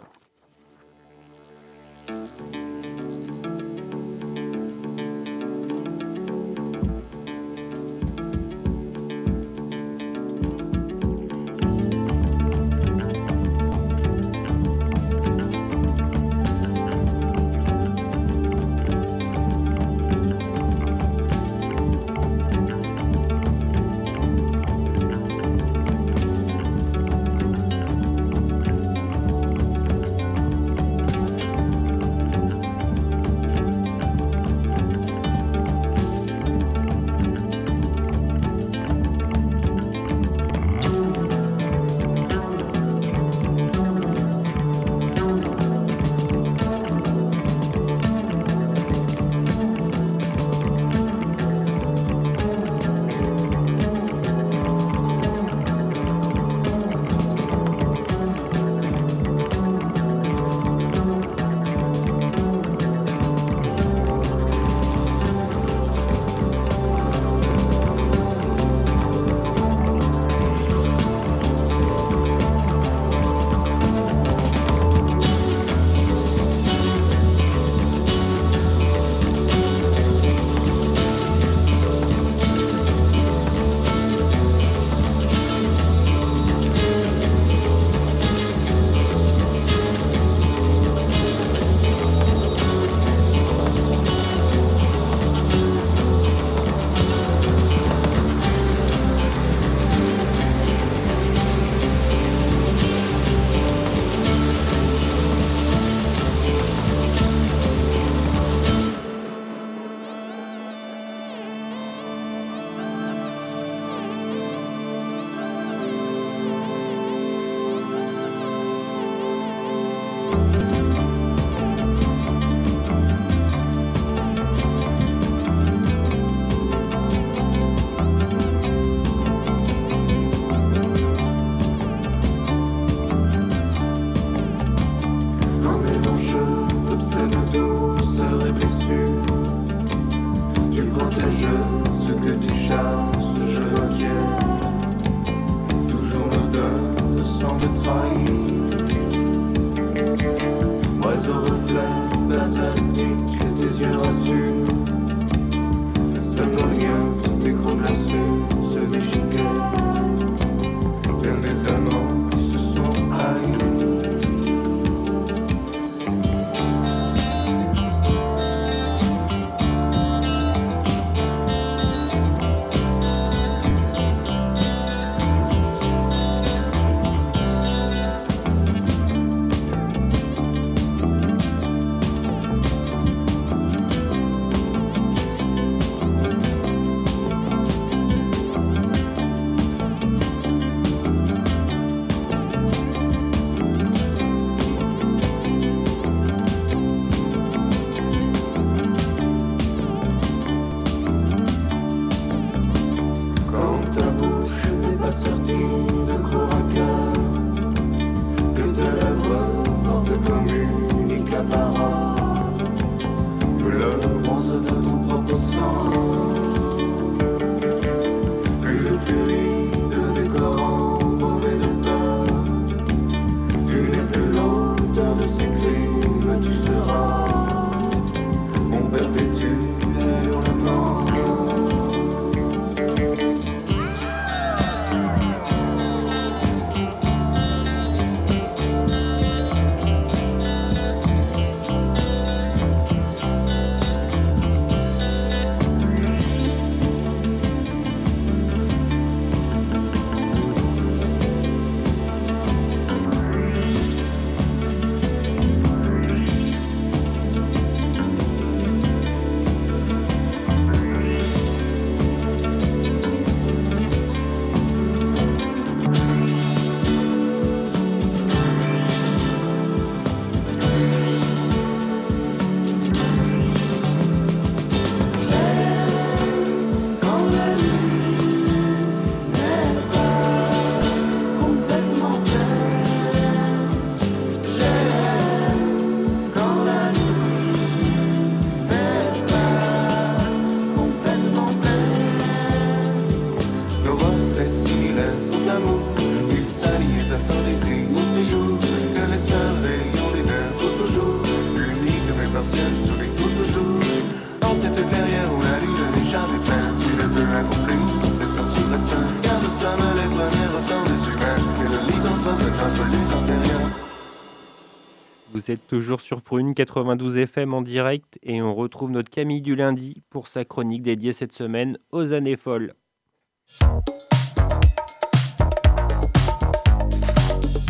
Toujours 315.86 316.00
sur 316.00 316.20
Prune 316.20 316.52
92 316.52 317.16
FM 317.16 317.54
en 317.54 317.62
direct 317.62 318.18
et 318.24 318.42
on 318.42 318.56
retrouve 318.56 318.90
notre 318.90 319.08
Camille 319.08 319.40
du 319.40 319.54
lundi 319.54 320.02
pour 320.10 320.26
sa 320.26 320.44
chronique 320.44 320.82
dédiée 320.82 321.12
cette 321.12 321.30
semaine 321.30 321.78
aux 321.92 322.12
années 322.12 322.36
folles. 322.36 322.74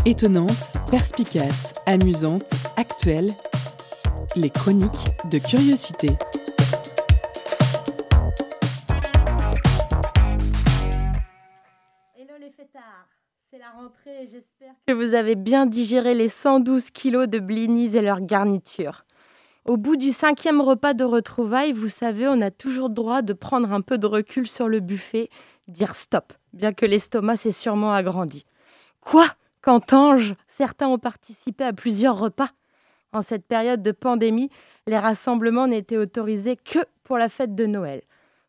Étonnante, 0.07 0.79
perspicace, 0.91 1.75
amusante, 1.85 2.51
actuelle, 2.79 3.33
les 4.35 4.49
chroniques 4.49 5.11
de 5.31 5.37
curiosité. 5.37 6.09
J'espère 14.31 14.73
que 14.87 14.93
vous 14.93 15.15
avez 15.15 15.35
bien 15.35 15.67
digéré 15.67 16.15
les 16.15 16.29
112 16.29 16.91
kilos 16.91 17.29
de 17.29 17.39
blinis 17.39 17.97
et 17.97 18.03
leurs 18.03 18.21
garnitures. 18.21 19.05
Au 19.65 19.77
bout 19.77 19.97
du 19.97 20.13
cinquième 20.13 20.61
repas 20.61 20.95
de 20.95 21.05
retrouvailles, 21.05 21.73
vous 21.73 21.89
savez, 21.89 22.29
on 22.29 22.41
a 22.41 22.51
toujours 22.51 22.89
droit 22.89 23.23
de 23.23 23.33
prendre 23.33 23.73
un 23.73 23.81
peu 23.81 23.99
de 23.99 24.07
recul 24.07 24.47
sur 24.47 24.69
le 24.69 24.81
buffet, 24.81 25.29
dire 25.67 25.95
stop, 25.97 26.33
bien 26.53 26.73
que 26.73 26.87
l'estomac 26.87 27.37
s'est 27.37 27.53
sûrement 27.53 27.93
agrandi. 27.93 28.47
Quoi? 29.01 29.27
Qu'entends-je? 29.63 30.35
Certains 30.47 30.87
ont 30.87 30.99
participé 30.99 31.65
à 31.65 31.73
plusieurs 31.73 32.19
repas. 32.19 32.51
En 33.13 33.23
cette 33.23 33.47
période 33.47 33.83
de 33.83 33.93
pandémie, 33.93 34.51
les 34.87 34.99
rassemblements 34.99 35.67
n'étaient 35.67 35.97
autorisés 35.97 36.57
que 36.57 36.79
pour 37.03 37.19
la 37.19 37.29
fête 37.29 37.55
de 37.55 37.67
Noël. 37.67 38.03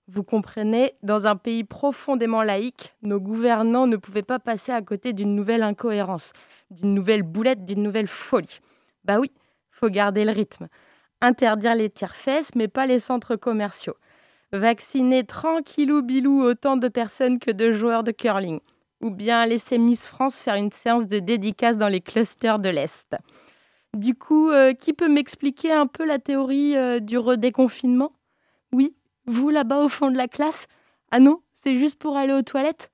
Vous 0.08 0.24
comprenez, 0.24 0.94
dans 1.04 1.28
un 1.28 1.36
pays 1.36 1.64
profondément 1.64 2.42
laïque, 2.42 2.96
nos 3.02 3.20
gouvernants 3.20 3.88
ne 3.88 3.98
pouvaient 3.98 4.22
pas 4.24 4.40
passer 4.40 4.72
à 4.72 4.82
côté 4.82 5.14
d'une 5.14 5.36
nouvelle 5.36 5.64
incohérence, 5.64 6.32
d'une 6.72 6.94
nouvelle 6.94 7.24
boulette, 7.24 7.66
d'une 7.66 7.84
nouvelle 7.84 8.08
folie. 8.08 8.60
Bah 9.04 9.20
oui, 9.20 9.32
faut 9.70 9.90
garder 9.90 10.24
le 10.24 10.32
rythme. 10.32 10.68
Interdire 11.20 11.76
les 11.76 11.90
tire-fesses, 11.90 12.56
mais 12.56 12.68
pas 12.68 12.86
les 12.86 13.00
centres 13.00 13.36
commerciaux. 13.36 13.98
Vacciner 14.54 15.26
tranquillou 15.26 16.02
bilou 16.02 16.42
autant 16.42 16.78
de 16.78 16.88
personnes 16.88 17.40
que 17.40 17.52
de 17.52 17.72
joueurs 17.72 18.04
de 18.04 18.12
curling 18.12 18.60
ou 19.02 19.10
bien 19.10 19.46
laisser 19.46 19.78
Miss 19.78 20.08
France 20.08 20.40
faire 20.40 20.56
une 20.56 20.72
séance 20.72 21.08
de 21.08 21.20
dédicace 21.20 21.78
dans 21.78 21.88
les 21.88 22.02
clusters 22.02 22.60
de 22.60 22.70
l'Est. 22.70 23.16
Du 23.94 24.16
coup, 24.16 24.50
euh, 24.50 24.74
qui 24.74 24.94
peut 24.94 25.08
m'expliquer 25.08 25.72
un 25.72 25.88
peu 25.88 26.06
la 26.06 26.20
théorie 26.20 26.76
euh, 26.76 27.00
du 27.00 27.18
redéconfinement? 27.18 28.14
Oui, 28.74 28.96
vous 29.28 29.50
là-bas 29.50 29.80
au 29.80 29.90
fond 29.90 30.10
de 30.10 30.18
la 30.18 30.28
classe? 30.28 30.68
Ah 31.12 31.20
non, 31.20 31.42
c'est 31.64 31.78
juste 31.78 32.00
pour 32.00 32.18
aller 32.18 32.34
aux 32.34 32.42
toilettes? 32.42 32.92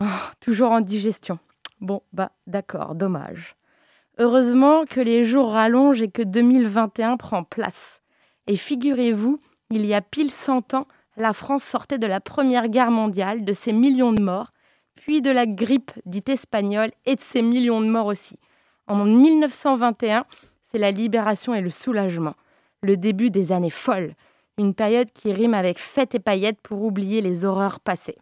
Oh, 0.00 0.04
Toujours 0.40 0.72
en 0.72 0.80
digestion. 0.80 1.38
Bon, 1.80 2.02
bah 2.12 2.32
d'accord, 2.46 2.94
dommage. 2.94 3.56
Heureusement 4.18 4.84
que 4.84 5.00
les 5.00 5.24
jours 5.24 5.52
rallongent 5.52 6.02
et 6.02 6.10
que 6.10 6.22
2021 6.22 7.16
prend 7.16 7.44
place. 7.44 8.02
Et 8.46 8.56
figurez-vous, 8.56 9.40
il 9.70 9.86
y 9.86 9.94
a 9.94 10.00
pile 10.00 10.30
100 10.30 10.74
ans, 10.74 10.86
la 11.16 11.32
France 11.32 11.64
sortait 11.64 11.98
de 11.98 12.06
la 12.06 12.20
Première 12.20 12.68
Guerre 12.68 12.90
mondiale, 12.90 13.44
de 13.44 13.52
ses 13.52 13.72
millions 13.72 14.12
de 14.12 14.22
morts, 14.22 14.52
puis 14.96 15.22
de 15.22 15.30
la 15.30 15.46
grippe 15.46 15.92
dite 16.04 16.28
espagnole 16.28 16.90
et 17.06 17.16
de 17.16 17.20
ses 17.20 17.42
millions 17.42 17.80
de 17.80 17.86
morts 17.86 18.06
aussi. 18.06 18.38
En 18.86 19.04
1921, 19.04 20.24
c'est 20.70 20.78
la 20.78 20.90
libération 20.90 21.54
et 21.54 21.60
le 21.60 21.70
soulagement, 21.70 22.34
le 22.82 22.96
début 22.96 23.30
des 23.30 23.52
années 23.52 23.70
folles, 23.70 24.14
une 24.60 24.74
période 24.74 25.10
qui 25.12 25.32
rime 25.32 25.54
avec 25.54 25.78
fête 25.78 26.14
et 26.14 26.20
paillettes 26.20 26.60
pour 26.60 26.82
oublier 26.82 27.20
les 27.20 27.44
horreurs 27.44 27.80
passées. 27.80 28.18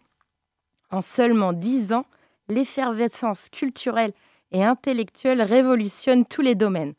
En 0.90 1.00
seulement 1.00 1.52
dix 1.52 1.92
ans, 1.92 2.06
l'effervescence 2.48 3.48
culturelle 3.50 4.12
et 4.52 4.64
intellectuelle 4.64 5.42
révolutionne 5.42 6.24
tous 6.24 6.40
les 6.40 6.54
domaines. 6.54 6.94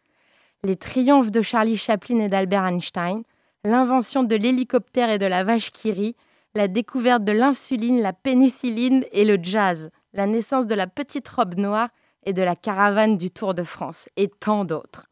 Les 0.63 0.75
triomphes 0.75 1.32
de 1.32 1.41
Charlie 1.41 1.78
Chaplin 1.78 2.19
et 2.19 2.30
d'Albert 2.30 2.67
Einstein, 2.67 3.23
l'invention 3.63 4.23
de 4.23 4.36
l'hélicoptère 4.36 5.10
et 5.10 5.17
de 5.17 5.25
la 5.25 5.43
vache 5.43 5.71
qui 5.71 5.91
rit, 5.91 6.15
la 6.54 6.67
découverte 6.67 7.23
de 7.23 7.32
l'insuline, 7.32 8.02
la 8.02 8.13
pénicilline 8.13 9.06
et 9.12 9.23
le 9.23 9.39
jazz, 9.41 9.89
la 10.13 10.28
naissance 10.28 10.67
de 10.67 10.75
la 10.75 10.88
petite 10.88 11.30
robe 11.30 11.56
noire 11.56 11.89
et 12.25 12.34
de 12.34 12.41
la 12.41 12.56
caravane 12.56 13.17
du 13.17 13.32
Tour 13.32 13.54
de 13.54 13.63
France, 13.63 14.10
et 14.17 14.28
tant 14.28 14.65
d'autres. 14.65 15.08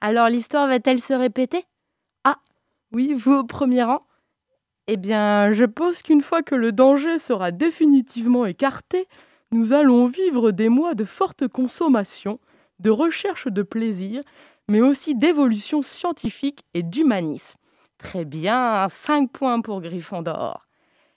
Alors 0.00 0.28
l'histoire 0.28 0.68
va-t-elle 0.68 1.00
se 1.00 1.12
répéter? 1.12 1.64
Oui, 2.92 3.14
vous 3.18 3.32
au 3.32 3.44
premier 3.44 3.82
rang 3.82 4.06
Eh 4.86 4.96
bien, 4.96 5.52
je 5.52 5.64
pense 5.64 6.02
qu'une 6.02 6.22
fois 6.22 6.42
que 6.42 6.54
le 6.54 6.72
danger 6.72 7.18
sera 7.18 7.50
définitivement 7.50 8.46
écarté, 8.46 9.06
nous 9.50 9.72
allons 9.72 10.06
vivre 10.06 10.50
des 10.50 10.68
mois 10.68 10.94
de 10.94 11.04
forte 11.04 11.48
consommation, 11.48 12.38
de 12.80 12.90
recherche 12.90 13.48
de 13.48 13.62
plaisir, 13.62 14.22
mais 14.68 14.80
aussi 14.80 15.14
d'évolution 15.14 15.82
scientifique 15.82 16.64
et 16.74 16.82
d'humanisme. 16.82 17.58
Très 17.96 18.24
bien, 18.24 18.86
5 18.88 19.30
points 19.32 19.60
pour 19.60 19.80
Gryffondor. 19.80 20.66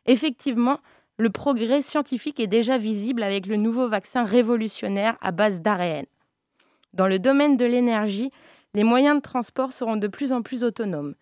Effectivement, 0.05 0.79
le 1.17 1.29
progrès 1.29 1.81
scientifique 1.81 2.39
est 2.39 2.47
déjà 2.47 2.77
visible 2.77 3.21
avec 3.21 3.45
le 3.45 3.57
nouveau 3.57 3.87
vaccin 3.87 4.23
révolutionnaire 4.23 5.17
à 5.21 5.31
base 5.31 5.61
d'ARN. 5.61 6.05
Dans 6.93 7.07
le 7.07 7.19
domaine 7.19 7.57
de 7.57 7.65
l'énergie, 7.65 8.31
les 8.73 8.83
moyens 8.83 9.17
de 9.17 9.21
transport 9.21 9.73
seront 9.73 9.97
de 9.97 10.07
plus 10.07 10.31
en 10.31 10.41
plus 10.41 10.63
autonomes. 10.63 11.13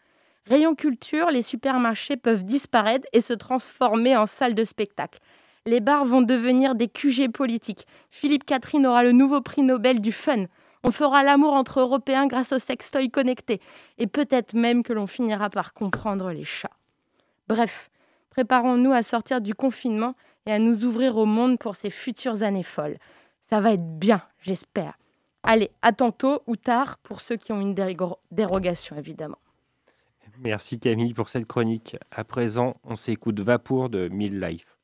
Rayon 0.49 0.73
culture, 0.73 1.29
les 1.29 1.43
supermarchés 1.43 2.17
peuvent 2.17 2.43
disparaître 2.43 3.07
et 3.13 3.21
se 3.21 3.33
transformer 3.33 4.17
en 4.17 4.25
salles 4.25 4.55
de 4.55 4.63
spectacle. 4.63 5.19
Les 5.67 5.79
bars 5.79 6.05
vont 6.05 6.23
devenir 6.23 6.73
des 6.73 6.87
QG 6.87 7.31
politiques. 7.31 7.85
Philippe 8.09 8.47
Catherine 8.47 8.87
aura 8.87 9.03
le 9.03 9.11
nouveau 9.11 9.41
prix 9.41 9.61
Nobel 9.61 10.01
du 10.01 10.11
fun. 10.11 10.45
On 10.83 10.91
fera 10.91 11.21
l'amour 11.21 11.53
entre 11.53 11.81
Européens 11.81 12.25
grâce 12.25 12.51
au 12.51 12.57
sextoy 12.57 13.11
connecté. 13.11 13.61
Et 13.99 14.07
peut-être 14.07 14.55
même 14.55 14.81
que 14.81 14.91
l'on 14.91 15.05
finira 15.05 15.51
par 15.51 15.75
comprendre 15.75 16.31
les 16.31 16.45
chats. 16.45 16.75
Bref, 17.47 17.91
préparons-nous 18.31 18.91
à 18.91 19.03
sortir 19.03 19.41
du 19.41 19.53
confinement 19.53 20.15
et 20.47 20.51
à 20.51 20.57
nous 20.57 20.83
ouvrir 20.83 21.17
au 21.17 21.27
monde 21.27 21.59
pour 21.59 21.75
ces 21.75 21.91
futures 21.91 22.41
années 22.41 22.63
folles. 22.63 22.97
Ça 23.43 23.61
va 23.61 23.73
être 23.73 23.99
bien, 23.99 24.23
j'espère. 24.41 24.97
Allez, 25.43 25.69
à 25.83 25.93
tantôt 25.93 26.41
ou 26.47 26.55
tard 26.55 26.97
pour 26.97 27.21
ceux 27.21 27.35
qui 27.35 27.51
ont 27.51 27.61
une 27.61 27.75
dérogation, 28.31 28.97
évidemment. 28.97 29.37
Merci 30.41 30.79
Camille 30.79 31.13
pour 31.13 31.27
cette 31.27 31.47
chronique. 31.47 31.97
À 32.11 32.23
présent, 32.23 32.77
on 32.85 32.95
s'écoute 32.95 33.41
Vapour 33.41 33.89
de 33.89 34.07
Mille 34.07 34.39
Life. 34.39 34.77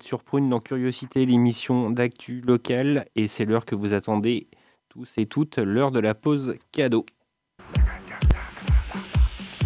Sur 0.00 0.22
Prune 0.22 0.48
dans 0.48 0.60
Curiosité, 0.60 1.26
l'émission 1.26 1.90
d'actu 1.90 2.40
locale, 2.42 3.06
et 3.16 3.26
c'est 3.26 3.44
l'heure 3.44 3.66
que 3.66 3.74
vous 3.74 3.92
attendez 3.92 4.46
tous 4.88 5.10
et 5.16 5.26
toutes, 5.26 5.58
l'heure 5.58 5.90
de 5.90 5.98
la 5.98 6.14
pause 6.14 6.54
cadeau. 6.70 7.04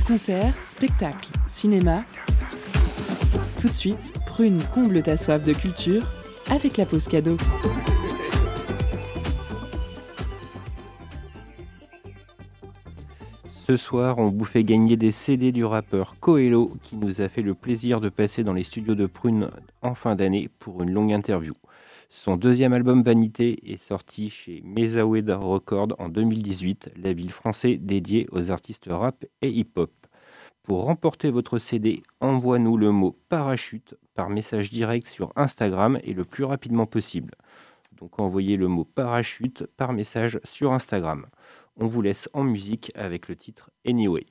Concert, 0.07 0.55
spectacle, 0.63 1.31
cinéma. 1.47 2.05
Tout 3.61 3.69
de 3.69 3.75
suite, 3.75 4.15
Prune 4.27 4.63
comble 4.73 5.03
ta 5.03 5.19
soif 5.19 5.45
de 5.45 5.53
culture 5.53 6.03
avec 6.51 6.79
la 6.79 6.87
pause 6.87 7.07
cadeau. 7.07 7.37
Ce 13.67 13.79
soir, 13.79 14.19
on 14.19 14.29
vous 14.29 14.45
fait 14.45 14.63
gagner 14.63 14.99
des 14.99 15.11
CD 15.11 15.51
du 15.51 15.65
rappeur 15.65 16.17
Coelho 16.21 16.73
qui 16.83 16.97
nous 16.97 17.23
a 17.23 17.31
fait 17.31 17.41
le 17.41 17.55
plaisir 17.55 18.03
de 18.03 18.11
passer 18.11 18.45
dans 18.45 18.53
les 18.53 18.63
studios 18.63 18.95
de 18.95 19.07
Prune 19.07 19.49
en 19.81 19.95
fin 19.95 20.17
d'année 20.17 20.51
pour 20.59 20.83
une 20.83 20.91
longue 20.91 21.15
interview. 21.15 21.55
Son 22.11 22.37
deuxième 22.37 22.75
album 22.75 23.03
Vanité 23.03 23.73
est 23.73 23.79
sorti 23.79 24.29
chez 24.29 24.61
Mezaweda 24.67 25.39
Records 25.39 25.97
en 25.99 26.11
2018, 26.11 26.91
label 27.03 27.31
français 27.31 27.79
dédié 27.79 28.29
aux 28.33 28.51
artistes 28.51 28.91
rap 28.91 29.25
et 29.41 29.49
hip-hop. 29.49 29.93
Pour 30.65 30.85
remporter 30.85 31.31
votre 31.31 31.59
CD, 31.59 32.03
envoie-nous 32.21 32.77
le 32.77 32.93
mot 32.93 33.17
parachute 33.31 33.95
par 34.15 34.29
message 34.29 34.69
direct 34.69 35.09
sur 35.09 35.33
Instagram 35.37 35.99
et 36.05 36.13
le 36.13 36.25
plus 36.25 36.45
rapidement 36.45 36.85
possible. 36.85 37.33
Donc 37.99 38.21
envoyez 38.21 38.59
le 38.59 38.69
mot 38.69 38.85
parachute 38.85 39.65
par 39.79 39.95
message 39.95 40.39
sur 40.45 40.75
Instagram. 40.75 41.25
On 41.77 41.87
vous 41.87 42.03
laisse 42.03 42.29
en 42.33 42.45
musique 42.45 42.93
avec 42.95 43.29
le 43.29 43.37
titre 43.37 43.71
Anyway. 43.87 44.27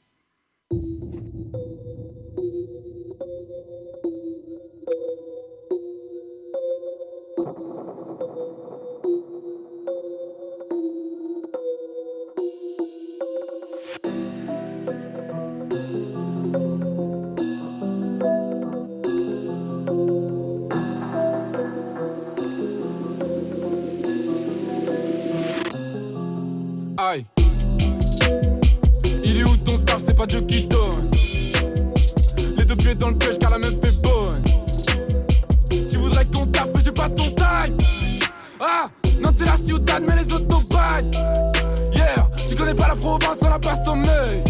Province, 43.18 43.38
on 43.41 43.49
n'a 43.49 43.59
pas 43.59 43.76
sommeil. 43.84 44.43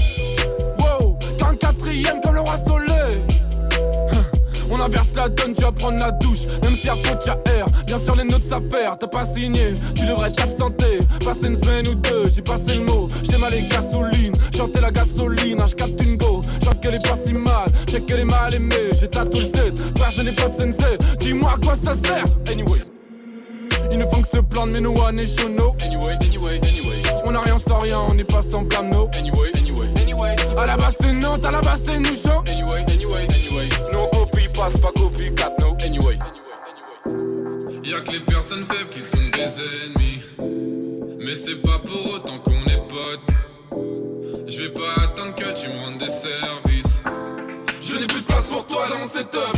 Wow, 0.77 1.17
44ème 1.37 2.21
comme 2.21 2.35
le 2.35 2.41
roi 2.41 2.55
soleil. 2.65 3.19
On 4.71 4.79
inverse 4.79 5.09
la 5.15 5.29
donne, 5.29 5.53
tu 5.53 5.61
vas 5.61 5.71
prendre 5.71 5.99
la 5.99 6.11
douche. 6.11 6.45
Même 6.61 6.75
si 6.75 6.89
à 6.89 6.95
faute 6.95 7.25
y'a 7.25 7.37
air, 7.53 7.65
bien 7.85 7.99
sûr 7.99 8.15
les 8.15 8.23
notes 8.23 8.43
s'affairent. 8.49 8.97
T'as 8.97 9.07
pas 9.07 9.25
signé, 9.25 9.75
tu 9.95 10.05
devrais 10.05 10.31
t'absenter. 10.31 10.99
Passer 11.23 11.47
une 11.47 11.57
semaine 11.57 11.87
ou 11.87 11.95
deux, 11.95 12.29
j'ai 12.29 12.41
passé 12.41 12.75
le 12.75 12.85
mot. 12.85 13.09
J't'ai 13.23 13.37
mal 13.37 13.53
les 13.53 13.67
gasolines, 13.67 14.33
chanter 14.55 14.81
la 14.81 14.91
gasoline, 14.91 15.61
je 15.67 15.75
capte 15.75 16.01
une 16.03 16.17
go. 16.17 16.43
J'vois 16.61 16.75
qu'elle 16.75 16.95
est 16.95 17.07
pas 17.07 17.15
si 17.15 17.33
mal, 17.33 17.71
j'ai 17.87 18.01
qu'elle 18.01 18.21
est 18.21 18.25
mal 18.25 18.53
aimée. 18.53 18.91
J'ai 18.99 19.09
tatoué 19.09 19.41
le 19.41 19.45
set, 19.45 19.73
frère, 19.95 20.11
je 20.11 20.21
n'ai 20.21 20.31
pas 20.31 20.49
de 20.49 20.53
sensei. 20.53 20.97
Dis-moi 21.19 21.51
à 21.55 21.57
quoi 21.63 21.75
ça 21.75 21.93
sert, 21.93 22.25
anyway. 22.51 22.79
Ils 23.91 23.99
ne 23.99 24.05
font 24.05 24.21
que 24.21 24.27
se 24.27 24.37
plaindre, 24.37 24.71
mais 24.71 24.81
no 24.81 24.91
one 24.91 25.19
is 25.19 25.35
show. 25.35 25.75
Anyway, 25.81 26.15
anyway, 26.21 26.59
anyway. 26.63 26.92
On 27.33 27.35
a 27.37 27.39
rien 27.39 27.57
sans 27.57 27.79
rien, 27.79 27.99
on 27.99 28.13
n'est 28.13 28.23
pas 28.23 28.43
sans 28.43 28.61
no. 28.61 29.09
Anyway, 29.17 29.51
anyway, 29.55 29.87
anyway. 29.99 30.35
À 30.55 30.67
la 30.67 30.77
base 30.77 30.95
c'est 31.01 31.13
Nantes, 31.13 31.43
à 31.43 31.49
la 31.49 31.61
base 31.61 31.81
c'est 31.83 31.97
nous 31.97 32.15
chaud. 32.15 32.43
Anyway, 32.45 32.85
anyway, 32.87 33.25
anyway. 33.27 33.69
No 33.91 34.07
passe 34.55 34.79
pas 34.79 34.91
copycat, 34.91 35.51
no 35.59 35.75
anyway. 35.83 36.19
Y'a 37.83 38.01
que 38.01 38.11
les 38.11 38.19
personnes 38.19 38.65
faibles 38.65 38.91
qui 38.91 39.01
sont 39.01 39.17
des 39.33 39.49
ennemis. 39.63 40.21
Mais 41.25 41.35
c'est 41.35 41.55
pas 41.55 41.79
pour 41.79 42.13
autant 42.13 42.37
qu'on 42.37 42.69
est 42.69 42.87
potes. 42.87 44.45
Je 44.47 44.61
vais 44.61 44.69
pas 44.69 45.01
attendre 45.01 45.33
que 45.33 45.59
tu 45.59 45.69
me 45.69 45.85
rendes 45.85 45.97
des 45.97 46.09
services. 46.09 46.99
Je 47.81 47.95
n'ai 47.95 48.05
plus 48.05 48.21
de 48.21 48.27
place 48.27 48.45
pour 48.45 48.63
toi 48.67 48.89
dans 48.89 48.99
mon 48.99 49.07
setup. 49.07 49.57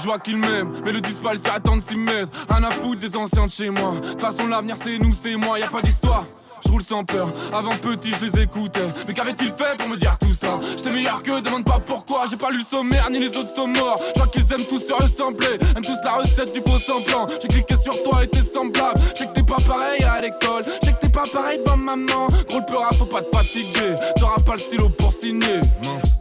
Je 0.00 0.06
vois 0.06 0.18
qu'ils 0.18 0.38
m'aiment, 0.38 0.72
mais 0.84 0.92
le 0.92 1.00
disent 1.00 1.18
pas, 1.18 1.34
ils 1.34 1.40
s'attendent 1.40 1.82
s'y 1.82 1.96
mettre. 1.96 2.30
Rien 2.48 2.64
à 2.64 2.70
foutre 2.70 3.00
des 3.00 3.16
anciens 3.16 3.46
de 3.46 3.50
chez 3.50 3.70
moi. 3.70 3.92
De 3.92 4.08
toute 4.08 4.20
façon, 4.20 4.46
l'avenir 4.46 4.76
c'est 4.82 4.98
nous, 4.98 5.14
c'est 5.14 5.36
moi, 5.36 5.58
y 5.58 5.62
a 5.62 5.68
pas 5.68 5.82
d'histoire 5.82 6.24
je 6.64 6.70
roule 6.70 6.82
sans 6.82 7.04
peur. 7.04 7.28
Avant 7.52 7.76
petit, 7.76 8.12
je 8.12 8.26
les 8.26 8.42
écoutais. 8.42 8.80
Mais 9.06 9.14
qu'avait-il 9.14 9.48
fait 9.48 9.76
pour 9.78 9.88
me 9.88 9.96
dire 9.96 10.16
tout 10.20 10.32
ça? 10.32 10.60
J'étais 10.76 10.90
meilleur 10.90 11.22
que, 11.22 11.40
demande 11.40 11.64
pas 11.64 11.80
pourquoi. 11.80 12.24
J'ai 12.28 12.36
pas 12.36 12.50
lu 12.50 12.58
le 12.58 12.64
sommaire, 12.64 13.08
ni 13.10 13.18
les 13.18 13.36
autres 13.36 13.54
sont 13.54 13.66
morts. 13.66 14.00
Je 14.14 14.20
vois 14.20 14.28
qu'ils 14.28 14.52
aiment 14.52 14.66
tous 14.68 14.80
se 14.80 14.92
ressembler. 14.92 15.58
Aiment 15.74 15.84
tous 15.84 15.98
la 16.04 16.12
recette 16.12 16.52
du 16.52 16.60
faux 16.60 16.78
semblant. 16.78 17.26
J'ai 17.40 17.48
cliqué 17.48 17.76
sur 17.76 18.00
toi 18.02 18.24
et 18.24 18.28
t'es 18.28 18.42
semblable. 18.42 19.00
J'ai 19.18 19.26
que 19.26 19.32
t'es 19.32 19.42
pas 19.42 19.60
pareil 19.66 20.02
à 20.02 20.20
l'école. 20.20 20.64
J'ai 20.82 20.92
que 20.92 21.00
t'es 21.00 21.08
pas 21.08 21.24
pareil 21.32 21.58
devant 21.64 21.76
maman. 21.76 22.28
Gros 22.48 22.60
le 22.60 22.96
faut 22.96 23.06
pas 23.06 23.22
te 23.22 23.36
fatiguer. 23.36 23.94
T'auras 24.16 24.40
pas 24.40 24.52
le 24.52 24.58
stylo 24.58 24.88
pour 24.90 25.12
signer. 25.12 25.60
Mince. 25.82 26.16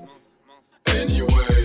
Anyway, 0.88 1.59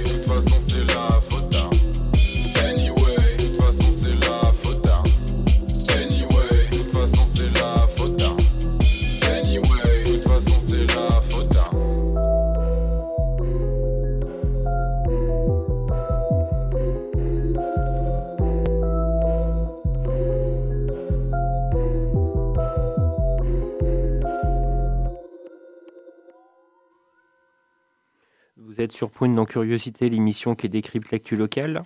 Vous 28.75 28.83
êtes 28.83 28.93
sur 28.93 29.11
Point 29.11 29.29
dans 29.29 29.45
Curiosité, 29.45 30.09
l'émission 30.09 30.57
qui 30.57 30.69
décrypte 30.69 31.13
l'actu 31.13 31.37
locale. 31.37 31.85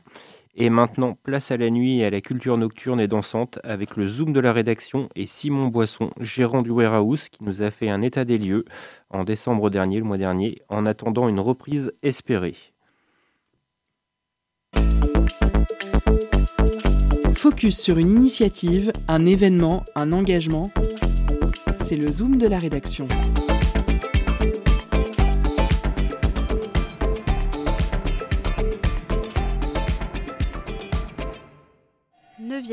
Et 0.55 0.71
maintenant, 0.71 1.19
place 1.23 1.51
à 1.51 1.59
la 1.59 1.69
nuit 1.69 2.01
et 2.01 2.07
à 2.07 2.11
la 2.11 2.23
culture 2.23 2.57
nocturne 2.57 2.99
et 2.99 3.07
dansante 3.09 3.59
avec 3.63 3.97
le 3.97 4.07
Zoom 4.07 4.33
de 4.33 4.41
la 4.41 4.55
rédaction 4.55 5.11
et 5.15 5.27
Simon 5.27 5.67
Boisson, 5.67 6.11
gérant 6.19 6.63
du 6.63 6.71
warehouse, 6.71 7.29
qui 7.29 7.45
nous 7.45 7.61
a 7.61 7.71
fait 7.71 7.91
un 7.91 8.01
état 8.01 8.25
des 8.25 8.39
lieux 8.39 8.65
en 9.11 9.25
décembre 9.25 9.69
dernier, 9.69 9.99
le 9.99 10.05
mois 10.05 10.17
dernier, 10.17 10.63
en 10.71 10.87
attendant 10.87 11.29
une 11.29 11.41
reprise 11.41 11.93
espérée. 12.03 12.57
Focus 17.35 17.79
sur 17.79 17.99
une 17.99 18.17
initiative, 18.17 18.93
un 19.09 19.27
événement, 19.27 19.85
un 19.95 20.13
engagement. 20.13 20.71
C'est 21.77 21.97
le 21.97 22.11
Zoom 22.11 22.37
de 22.37 22.47
la 22.47 22.59
rédaction. 22.59 23.09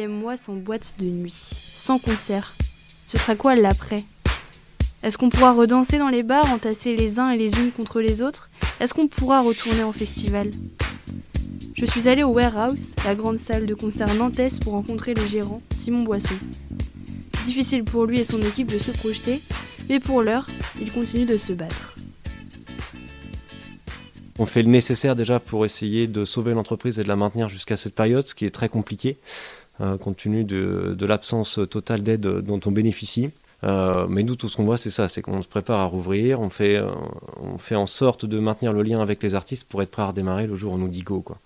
Mois 0.07 0.38
sans 0.38 0.55
boîte 0.55 0.95
de 0.99 1.05
nuit, 1.05 1.34
sans 1.34 1.99
concert. 1.99 2.55
Ce 3.05 3.18
sera 3.18 3.36
quoi 3.36 3.55
l'après? 3.55 4.03
Est-ce 5.03 5.18
qu'on 5.18 5.30
pourra 5.30 5.53
redanser 5.53 5.97
dans 5.97 6.09
les 6.09 6.24
bars, 6.24 6.51
entasser 6.51 6.95
les 6.95 7.20
uns 7.20 7.32
et 7.32 7.38
les 7.38 7.53
unes 7.59 7.72
contre 7.72 8.01
les 8.01 8.22
autres? 8.22 8.49
Est-ce 8.80 8.93
qu'on 8.93 9.07
pourra 9.07 9.41
retourner 9.41 9.84
en 9.84 9.91
festival? 9.91 10.51
Je 11.76 11.86
suis 11.86 12.07
allée 12.07 12.24
au 12.24 12.30
Warehouse, 12.30 12.95
la 13.05 13.16
grande 13.16 13.38
salle 13.38 13.66
de 13.66 13.74
concert 13.74 14.13
nantaise, 14.16 14.59
pour 14.59 14.74
rencontrer 14.74 15.13
le 15.13 15.28
gérant, 15.28 15.61
Simon 15.76 16.03
Boisson. 16.03 16.36
Difficile 17.45 17.84
pour 17.84 18.05
lui 18.05 18.22
et 18.22 18.26
son 18.26 18.41
équipe 18.41 18.72
de 18.72 18.80
se 18.80 18.91
projeter, 18.91 19.41
mais 19.89 19.99
pour 19.99 20.22
l'heure, 20.22 20.49
il 20.80 20.91
continue 20.91 21.26
de 21.26 21.38
se 21.38 21.53
battre. 21.53 21.95
On 24.38 24.46
fait 24.46 24.64
le 24.64 24.70
nécessaire 24.70 25.16
déjà 25.16 25.40
pour 25.40 25.66
essayer 25.66 26.08
de 26.08 26.26
sauver 26.26 26.54
l'entreprise 26.54 27.00
et 27.00 27.04
de 27.04 27.08
la 27.08 27.16
maintenir 27.16 27.50
jusqu'à 27.50 27.78
cette 27.78 27.96
période, 27.96 28.28
ce 28.28 28.36
qui 28.36 28.46
est 28.46 28.52
très 28.52 28.70
compliqué. 28.70 29.18
compte 29.80 30.18
tenu 30.18 30.44
de, 30.44 30.96
de 30.98 31.06
l'absence 31.06 31.60
totale 31.70 32.04
d'aide 32.04 32.22
dont 32.22 32.60
on 32.66 32.72
bénéficie. 32.72 33.32
Euh, 33.64 34.06
mais 34.08 34.24
nous, 34.24 34.36
tout 34.36 34.50
ce 34.50 34.58
qu'on 34.58 34.66
voit, 34.66 34.78
c'est 34.78 34.92
ça, 34.92 35.08
c'est 35.08 35.22
qu'on 35.22 35.42
se 35.42 35.48
prépare 35.48 35.80
à 35.80 35.86
rouvrir, 35.86 36.40
on 36.40 36.50
fait, 36.50 36.76
euh, 36.76 36.90
on 37.42 37.58
fait 37.58 37.76
en 37.76 37.88
sorte 37.88 38.26
de 38.26 38.40
maintenir 38.40 38.74
le 38.74 38.84
lien 38.84 39.02
avec 39.02 39.24
les 39.24 39.34
artistes 39.34 39.68
pour 39.68 39.82
être 39.82 39.90
prêt 39.90 40.04
à 40.04 40.08
redémarrer 40.08 40.46
le 40.46 40.56
jour 40.56 40.74
où 40.74 40.76
on 40.76 40.80
nous 40.80 40.88
dit 40.88 41.02
go. 41.02 41.22
Quoi. 41.22 41.40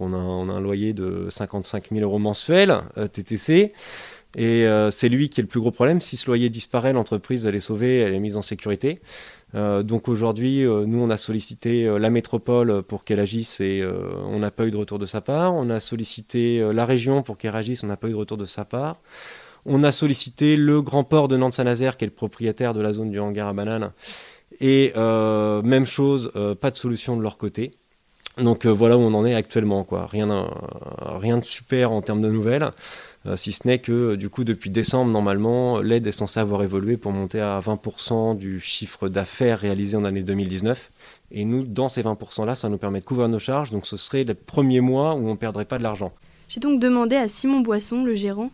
On, 0.00 0.12
a, 0.12 0.16
on 0.16 0.48
a 0.48 0.52
un 0.52 0.60
loyer 0.60 0.92
de 0.92 1.28
55 1.30 1.90
000 1.92 2.02
euros 2.02 2.18
mensuels, 2.18 2.76
euh, 2.96 3.06
TTC, 3.06 3.72
et 4.36 4.64
c'est 4.92 5.08
lui 5.08 5.28
qui 5.28 5.40
est 5.40 5.42
le 5.42 5.48
plus 5.48 5.58
gros 5.58 5.72
problème. 5.72 6.00
Si 6.00 6.16
ce 6.16 6.26
loyer 6.26 6.50
disparaît, 6.50 6.92
l'entreprise, 6.92 7.44
elle 7.46 7.56
est 7.56 7.58
sauvée, 7.58 7.98
elle 7.98 8.14
est 8.14 8.20
mise 8.20 8.36
en 8.36 8.42
sécurité. 8.42 9.00
Donc 9.54 10.08
aujourd'hui, 10.08 10.62
nous, 10.62 11.02
on 11.02 11.10
a 11.10 11.16
sollicité 11.16 11.84
la 11.98 12.10
métropole 12.10 12.82
pour 12.82 13.04
qu'elle 13.04 13.20
agisse 13.20 13.60
et 13.60 13.84
on 14.24 14.38
n'a 14.38 14.50
pas 14.50 14.64
eu 14.66 14.70
de 14.70 14.76
retour 14.76 14.98
de 14.98 15.06
sa 15.06 15.20
part. 15.20 15.54
On 15.54 15.70
a 15.70 15.80
sollicité 15.80 16.60
la 16.72 16.86
région 16.86 17.22
pour 17.22 17.36
qu'elle 17.36 17.56
agisse, 17.56 17.82
on 17.82 17.88
n'a 17.88 17.96
pas 17.96 18.08
eu 18.08 18.12
de 18.12 18.16
retour 18.16 18.36
de 18.36 18.44
sa 18.44 18.64
part. 18.64 18.98
On 19.66 19.82
a 19.84 19.92
sollicité 19.92 20.56
le 20.56 20.80
grand 20.80 21.04
port 21.04 21.28
de 21.28 21.36
Nantes-Saint-Nazaire, 21.36 21.96
qui 21.96 22.04
est 22.04 22.08
le 22.08 22.14
propriétaire 22.14 22.74
de 22.74 22.80
la 22.80 22.92
zone 22.92 23.10
du 23.10 23.20
hangar 23.20 23.48
à 23.48 23.52
bananes. 23.52 23.92
Et 24.60 24.92
euh, 24.96 25.62
même 25.62 25.86
chose, 25.86 26.32
euh, 26.36 26.54
pas 26.54 26.70
de 26.70 26.76
solution 26.76 27.16
de 27.16 27.22
leur 27.22 27.36
côté. 27.36 27.72
Donc 28.38 28.64
euh, 28.64 28.70
voilà 28.70 28.96
où 28.96 29.00
on 29.00 29.14
en 29.14 29.24
est 29.24 29.34
actuellement. 29.34 29.84
Quoi. 29.84 30.06
Rien, 30.06 30.48
rien 30.98 31.38
de 31.38 31.44
super 31.44 31.92
en 31.92 32.02
termes 32.02 32.22
de 32.22 32.30
nouvelles. 32.30 32.70
Si 33.36 33.52
ce 33.52 33.68
n'est 33.68 33.78
que 33.78 34.14
du 34.14 34.30
coup 34.30 34.44
depuis 34.44 34.70
décembre 34.70 35.10
normalement 35.10 35.80
l'aide 35.80 36.06
est 36.06 36.12
censée 36.12 36.40
avoir 36.40 36.62
évolué 36.62 36.96
pour 36.96 37.12
monter 37.12 37.40
à 37.40 37.60
20% 37.60 38.36
du 38.36 38.60
chiffre 38.60 39.08
d'affaires 39.08 39.58
réalisé 39.58 39.96
en 39.96 40.04
année 40.04 40.22
2019 40.22 40.90
et 41.32 41.44
nous 41.44 41.64
dans 41.64 41.88
ces 41.88 42.02
20% 42.02 42.46
là 42.46 42.54
ça 42.54 42.70
nous 42.70 42.78
permet 42.78 43.00
de 43.00 43.04
couvrir 43.04 43.28
nos 43.28 43.38
charges 43.38 43.70
donc 43.70 43.86
ce 43.86 43.98
serait 43.98 44.24
le 44.24 44.34
premier 44.34 44.80
mois 44.80 45.14
où 45.14 45.28
on 45.28 45.32
ne 45.32 45.36
perdrait 45.36 45.66
pas 45.66 45.78
de 45.78 45.82
l'argent. 45.82 46.12
J'ai 46.50 46.58
donc 46.58 46.80
demandé 46.80 47.14
à 47.14 47.28
Simon 47.28 47.60
Boisson, 47.60 48.02
le 48.02 48.16
gérant, 48.16 48.50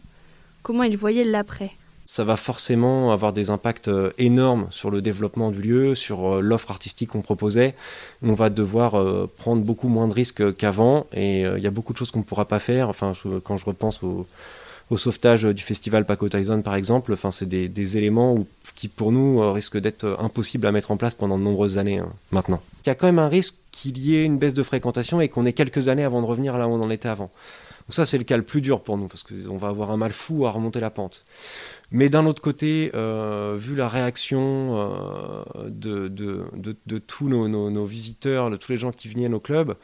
comment 0.62 0.82
il 0.82 0.98
voyait 0.98 1.24
l'après. 1.24 1.70
Ça 2.08 2.22
va 2.22 2.36
forcément 2.36 3.10
avoir 3.10 3.32
des 3.32 3.50
impacts 3.50 3.88
euh, 3.88 4.12
énormes 4.16 4.68
sur 4.70 4.92
le 4.92 5.02
développement 5.02 5.50
du 5.50 5.60
lieu, 5.60 5.94
sur 5.96 6.36
euh, 6.36 6.40
l'offre 6.40 6.70
artistique 6.70 7.10
qu'on 7.10 7.20
proposait. 7.20 7.74
On 8.22 8.34
va 8.34 8.48
devoir 8.48 8.94
euh, 8.94 9.28
prendre 9.38 9.62
beaucoup 9.62 9.88
moins 9.88 10.06
de 10.06 10.14
risques 10.14 10.56
qu'avant 10.56 11.08
et 11.12 11.40
il 11.40 11.58
y 11.58 11.66
a 11.66 11.70
beaucoup 11.70 11.92
de 11.92 11.98
choses 11.98 12.12
qu'on 12.12 12.20
ne 12.20 12.24
pourra 12.24 12.44
pas 12.44 12.60
faire. 12.60 12.88
Enfin, 12.88 13.12
quand 13.42 13.58
je 13.58 13.64
repense 13.64 14.04
au, 14.04 14.26
sauvetage 14.96 15.42
du 15.42 15.62
festival 15.64 16.04
Paco 16.04 16.28
Tyson 16.28 16.62
par 16.62 16.76
exemple, 16.76 17.12
enfin, 17.12 17.32
c'est 17.32 17.48
des, 17.48 17.96
éléments 17.96 18.46
qui 18.76 18.86
pour 18.86 19.10
nous 19.10 19.52
risquent 19.52 19.78
d'être 19.78 20.16
impossibles 20.20 20.66
à 20.66 20.72
mettre 20.72 20.92
en 20.92 20.96
place 20.96 21.16
pendant 21.16 21.38
de 21.38 21.42
nombreuses 21.42 21.76
années 21.76 21.98
hein, 21.98 22.08
maintenant. 22.30 22.62
Il 22.84 22.88
y 22.88 22.92
a 22.92 22.94
quand 22.94 23.06
même 23.06 23.18
un 23.18 23.28
risque 23.28 23.54
qu'il 23.72 23.98
y 23.98 24.14
ait 24.14 24.24
une 24.24 24.38
baisse 24.38 24.54
de 24.54 24.62
fréquentation 24.62 25.20
et 25.20 25.28
qu'on 25.28 25.44
ait 25.44 25.52
quelques 25.52 25.88
années 25.88 26.04
avant 26.04 26.22
de 26.22 26.26
revenir 26.26 26.56
là 26.56 26.68
où 26.68 26.72
on 26.72 26.82
en 26.82 26.90
était 26.90 27.08
avant. 27.08 27.30
Donc 27.86 27.94
ça, 27.94 28.04
c'est 28.04 28.18
le 28.18 28.24
cas 28.24 28.36
le 28.36 28.42
plus 28.42 28.60
dur 28.60 28.80
pour 28.80 28.98
nous, 28.98 29.06
parce 29.06 29.22
qu'on 29.22 29.56
va 29.56 29.68
avoir 29.68 29.92
un 29.92 29.96
mal 29.96 30.12
fou 30.12 30.44
à 30.46 30.50
remonter 30.50 30.80
la 30.80 30.90
pente. 30.90 31.24
Mais 31.92 32.08
d'un 32.08 32.26
autre 32.26 32.42
côté, 32.42 32.90
euh, 32.94 33.54
vu 33.56 33.76
la 33.76 33.88
réaction 33.88 34.74
euh, 34.74 35.70
de, 35.70 36.08
de, 36.08 36.98
tous 36.98 37.28
nos, 37.28 37.48
nos, 37.48 37.84
visiteurs, 37.84 38.50
de 38.50 38.56
tous 38.56 38.72
les 38.72 38.78
gens 38.78 38.90
qui 38.90 39.08
viennent 39.08 39.34
au 39.34 39.40
club, 39.40 39.76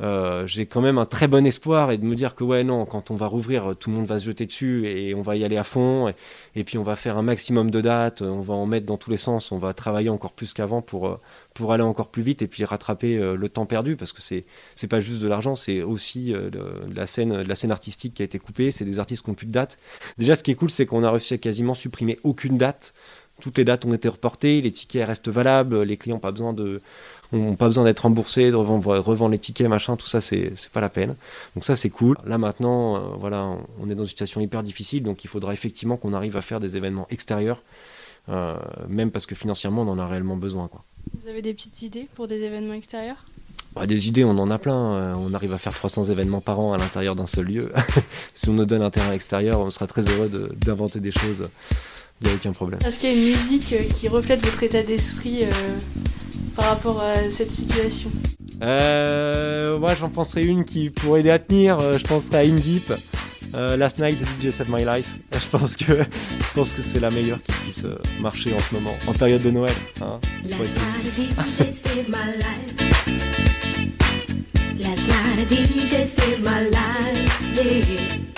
euh, 0.00 0.46
j'ai 0.46 0.66
quand 0.66 0.80
même 0.80 0.96
un 0.96 1.06
très 1.06 1.26
bon 1.26 1.44
espoir 1.44 1.90
et 1.90 1.98
de 1.98 2.04
me 2.04 2.14
dire 2.14 2.36
que 2.36 2.44
ouais 2.44 2.62
non 2.62 2.84
quand 2.84 3.10
on 3.10 3.16
va 3.16 3.26
rouvrir 3.26 3.74
tout 3.78 3.90
le 3.90 3.96
monde 3.96 4.06
va 4.06 4.20
se 4.20 4.24
jeter 4.24 4.46
dessus 4.46 4.86
et 4.86 5.12
on 5.14 5.22
va 5.22 5.34
y 5.34 5.44
aller 5.44 5.56
à 5.56 5.64
fond 5.64 6.12
et, 6.54 6.64
puis 6.64 6.78
on 6.78 6.84
va 6.84 6.94
faire 6.94 7.18
un 7.18 7.22
maximum 7.22 7.72
de 7.72 7.80
dates 7.80 8.22
on 8.22 8.40
va 8.40 8.54
en 8.54 8.66
mettre 8.66 8.86
dans 8.86 8.96
tous 8.96 9.10
les 9.10 9.16
sens 9.16 9.50
on 9.50 9.58
va 9.58 9.74
travailler 9.74 10.08
encore 10.08 10.32
plus 10.32 10.52
qu'avant 10.52 10.82
pour 10.82 11.08
euh, 11.08 11.20
pour 11.52 11.72
aller 11.72 11.82
encore 11.82 12.08
plus 12.08 12.22
vite 12.22 12.42
et 12.42 12.46
puis 12.46 12.64
rattraper 12.64 13.16
euh, 13.16 13.34
le 13.34 13.48
temps 13.48 13.66
perdu 13.66 13.96
parce 13.96 14.12
que 14.12 14.22
c'est 14.22 14.44
c'est 14.76 14.86
pas 14.86 15.00
juste 15.00 15.20
de 15.20 15.26
l'argent 15.26 15.56
c'est 15.56 15.82
aussi 15.82 16.30
de, 16.30 16.62
la 16.94 17.06
scène 17.08 17.42
la 17.42 17.54
scène 17.56 17.72
artistique 17.72 18.14
qui 18.14 18.22
a 18.22 18.24
été 18.24 18.38
coupée 18.38 18.70
c'est 18.70 18.84
des 18.84 19.00
artistes 19.00 19.24
qui 19.24 19.30
n'ont 19.30 19.34
plus 19.34 19.46
de 19.46 19.52
date 19.52 19.78
déjà 20.16 20.36
ce 20.36 20.44
qui 20.44 20.52
est 20.52 20.54
cool 20.54 20.70
c'est 20.70 20.86
qu'on 20.86 21.02
a 21.02 21.10
réussi 21.10 21.34
à 21.34 21.38
quasiment 21.38 21.74
supprimer 21.74 22.18
aucune 22.22 22.56
date. 22.56 22.94
Toutes 23.40 23.56
les 23.56 23.64
dates 23.64 23.84
ont 23.84 23.94
été 23.94 24.08
reportées 24.08 24.60
les 24.60 24.72
tickets 24.72 25.06
restent 25.06 25.28
valables 25.28 25.82
les 25.82 25.96
clients 25.96 26.18
pas 26.18 26.32
besoin 26.32 26.52
de 26.52 26.80
n'ont 27.32 27.56
pas 27.56 27.66
besoin 27.66 27.84
d'être 27.84 28.00
remboursés, 28.00 28.50
de 28.50 28.56
revendre, 28.56 29.28
les 29.28 29.38
tickets, 29.38 29.68
machin, 29.68 29.96
tout 29.96 30.06
ça, 30.06 30.20
c'est 30.20 30.52
pas 30.72 30.80
la 30.80 30.88
peine. 30.88 31.14
Donc 31.54 31.64
ça, 31.64 31.76
c'est 31.76 31.90
cool. 31.90 32.16
Là, 32.24 32.38
maintenant, 32.38 32.96
euh, 32.96 33.00
voilà, 33.18 33.56
on 33.80 33.90
est 33.90 33.94
dans 33.94 34.04
une 34.04 34.08
situation 34.08 34.40
hyper 34.40 34.62
difficile, 34.62 35.02
donc 35.02 35.24
il 35.24 35.28
faudra 35.28 35.52
effectivement 35.52 35.96
qu'on 35.96 36.12
arrive 36.12 36.36
à 36.36 36.42
faire 36.42 36.60
des 36.60 36.76
événements 36.76 37.06
extérieurs, 37.10 37.62
euh, 38.28 38.56
même 38.88 39.10
parce 39.10 39.26
que 39.26 39.34
financièrement, 39.34 39.82
on 39.82 39.88
en 39.88 39.98
a 39.98 40.06
réellement 40.06 40.36
besoin. 40.36 40.68
Quoi. 40.68 40.84
Vous 41.20 41.28
avez 41.28 41.42
des 41.42 41.54
petites 41.54 41.82
idées 41.82 42.08
pour 42.14 42.26
des 42.26 42.44
événements 42.44 42.74
extérieurs? 42.74 43.24
Bah, 43.74 43.86
des 43.86 44.08
idées, 44.08 44.24
on 44.24 44.30
en 44.30 44.50
a 44.50 44.58
plein. 44.58 44.74
Euh, 44.74 45.14
on 45.16 45.34
arrive 45.34 45.52
à 45.52 45.58
faire 45.58 45.74
300 45.74 46.04
événements 46.04 46.40
par 46.40 46.58
an 46.60 46.72
à 46.72 46.78
l'intérieur 46.78 47.14
d'un 47.14 47.26
seul 47.26 47.46
lieu. 47.46 47.72
si 48.34 48.48
on 48.48 48.54
nous 48.54 48.64
donne 48.64 48.82
un 48.82 48.90
terrain 48.90 49.12
extérieur, 49.12 49.60
on 49.60 49.70
sera 49.70 49.86
très 49.86 50.02
heureux 50.02 50.30
d'inventer 50.56 51.00
des 51.00 51.10
choses. 51.12 51.48
Il 52.20 52.26
n'y 52.28 52.32
a 52.32 52.36
aucun 52.36 52.52
problème. 52.52 52.80
Est-ce 52.86 52.98
qu'il 52.98 53.10
y 53.10 53.12
a 53.12 53.16
une 53.16 53.24
musique 53.36 53.74
qui 53.98 54.08
reflète 54.08 54.44
votre 54.44 54.62
état 54.62 54.82
d'esprit 54.82 55.44
par 56.56 56.66
rapport 56.66 57.00
à 57.00 57.30
cette 57.30 57.50
situation? 57.52 58.10
Euh, 58.62 59.78
Moi, 59.78 59.94
j'en 59.94 60.08
penserais 60.08 60.44
une 60.44 60.64
qui 60.64 60.90
pourrait 60.90 61.20
aider 61.20 61.30
à 61.30 61.38
tenir. 61.38 61.78
Euh, 61.78 61.92
je 61.96 62.04
penserais 62.04 62.38
à 62.38 62.40
In 62.40 62.56
Deep. 62.56 62.92
Euh, 63.54 63.76
Last 63.76 63.98
Night, 63.98 64.18
The 64.20 64.42
DJ 64.42 64.50
Saved 64.50 64.68
My 64.70 64.84
Life. 64.84 65.16
Je 65.32 65.46
pense 65.56 65.74
que 65.76 65.84
je 65.94 66.52
pense 66.54 66.72
que 66.72 66.82
c'est 66.82 67.00
la 67.00 67.10
meilleure 67.10 67.42
qui 67.42 67.52
puisse 67.52 67.82
euh, 67.84 67.96
marcher 68.20 68.52
en 68.52 68.58
ce 68.58 68.74
moment, 68.74 68.94
en 69.06 69.12
période 69.14 69.40
de 69.40 69.50
Noël. 69.50 69.72
Hein, 70.02 70.18
Last 70.46 70.60
night 70.60 71.04
DJ 71.16 71.72
saved 71.72 72.08
my 72.08 72.36
life? 72.36 72.74
Last 74.80 75.06
night 75.06 75.38
a 75.40 75.46
DJ 75.46 76.04
saved 76.06 76.42
my 76.44 76.68
life? 76.68 77.42
Yeah. 77.54 78.37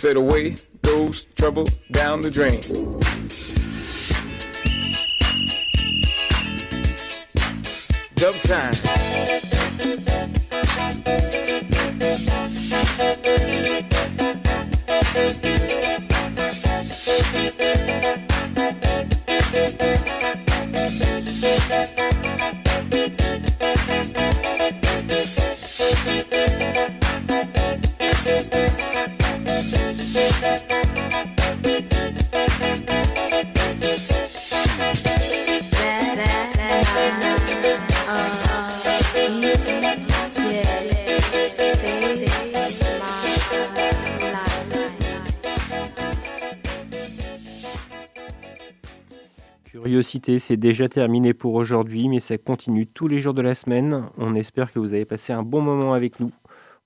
Said 0.00 0.16
away 0.16 0.56
goes 0.80 1.26
trouble 1.36 1.66
down 1.90 2.22
the 2.22 2.30
drain. 2.30 2.58
Dub 8.14 8.34
time. 8.40 8.72
Curiosité, 49.90 50.38
c'est 50.38 50.56
déjà 50.56 50.88
terminé 50.88 51.34
pour 51.34 51.54
aujourd'hui, 51.54 52.08
mais 52.08 52.20
ça 52.20 52.38
continue 52.38 52.86
tous 52.86 53.08
les 53.08 53.18
jours 53.18 53.34
de 53.34 53.42
la 53.42 53.56
semaine. 53.56 54.04
On 54.18 54.36
espère 54.36 54.72
que 54.72 54.78
vous 54.78 54.94
avez 54.94 55.04
passé 55.04 55.32
un 55.32 55.42
bon 55.42 55.62
moment 55.62 55.94
avec 55.94 56.20
nous. 56.20 56.30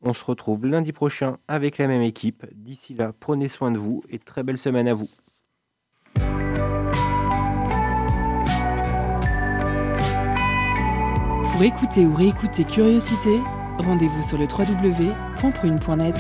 On 0.01 0.15
se 0.15 0.25
retrouve 0.25 0.65
lundi 0.65 0.93
prochain 0.93 1.37
avec 1.47 1.77
la 1.77 1.87
même 1.87 2.01
équipe. 2.01 2.47
D'ici 2.55 2.95
là, 2.95 3.13
prenez 3.21 3.49
soin 3.49 3.71
de 3.71 3.77
vous 3.77 4.03
et 4.09 4.19
très 4.19 4.43
belle 4.43 4.57
semaine 4.57 4.89
à 4.89 4.95
vous. 4.95 5.11
Pour 11.53 11.63
écouter 11.63 12.07
ou 12.07 12.15
réécouter 12.15 12.65
Curiosité, 12.65 13.39
rendez-vous 13.77 14.23
sur 14.23 14.39
le 14.39 14.47
www.prune.net. 14.47 16.17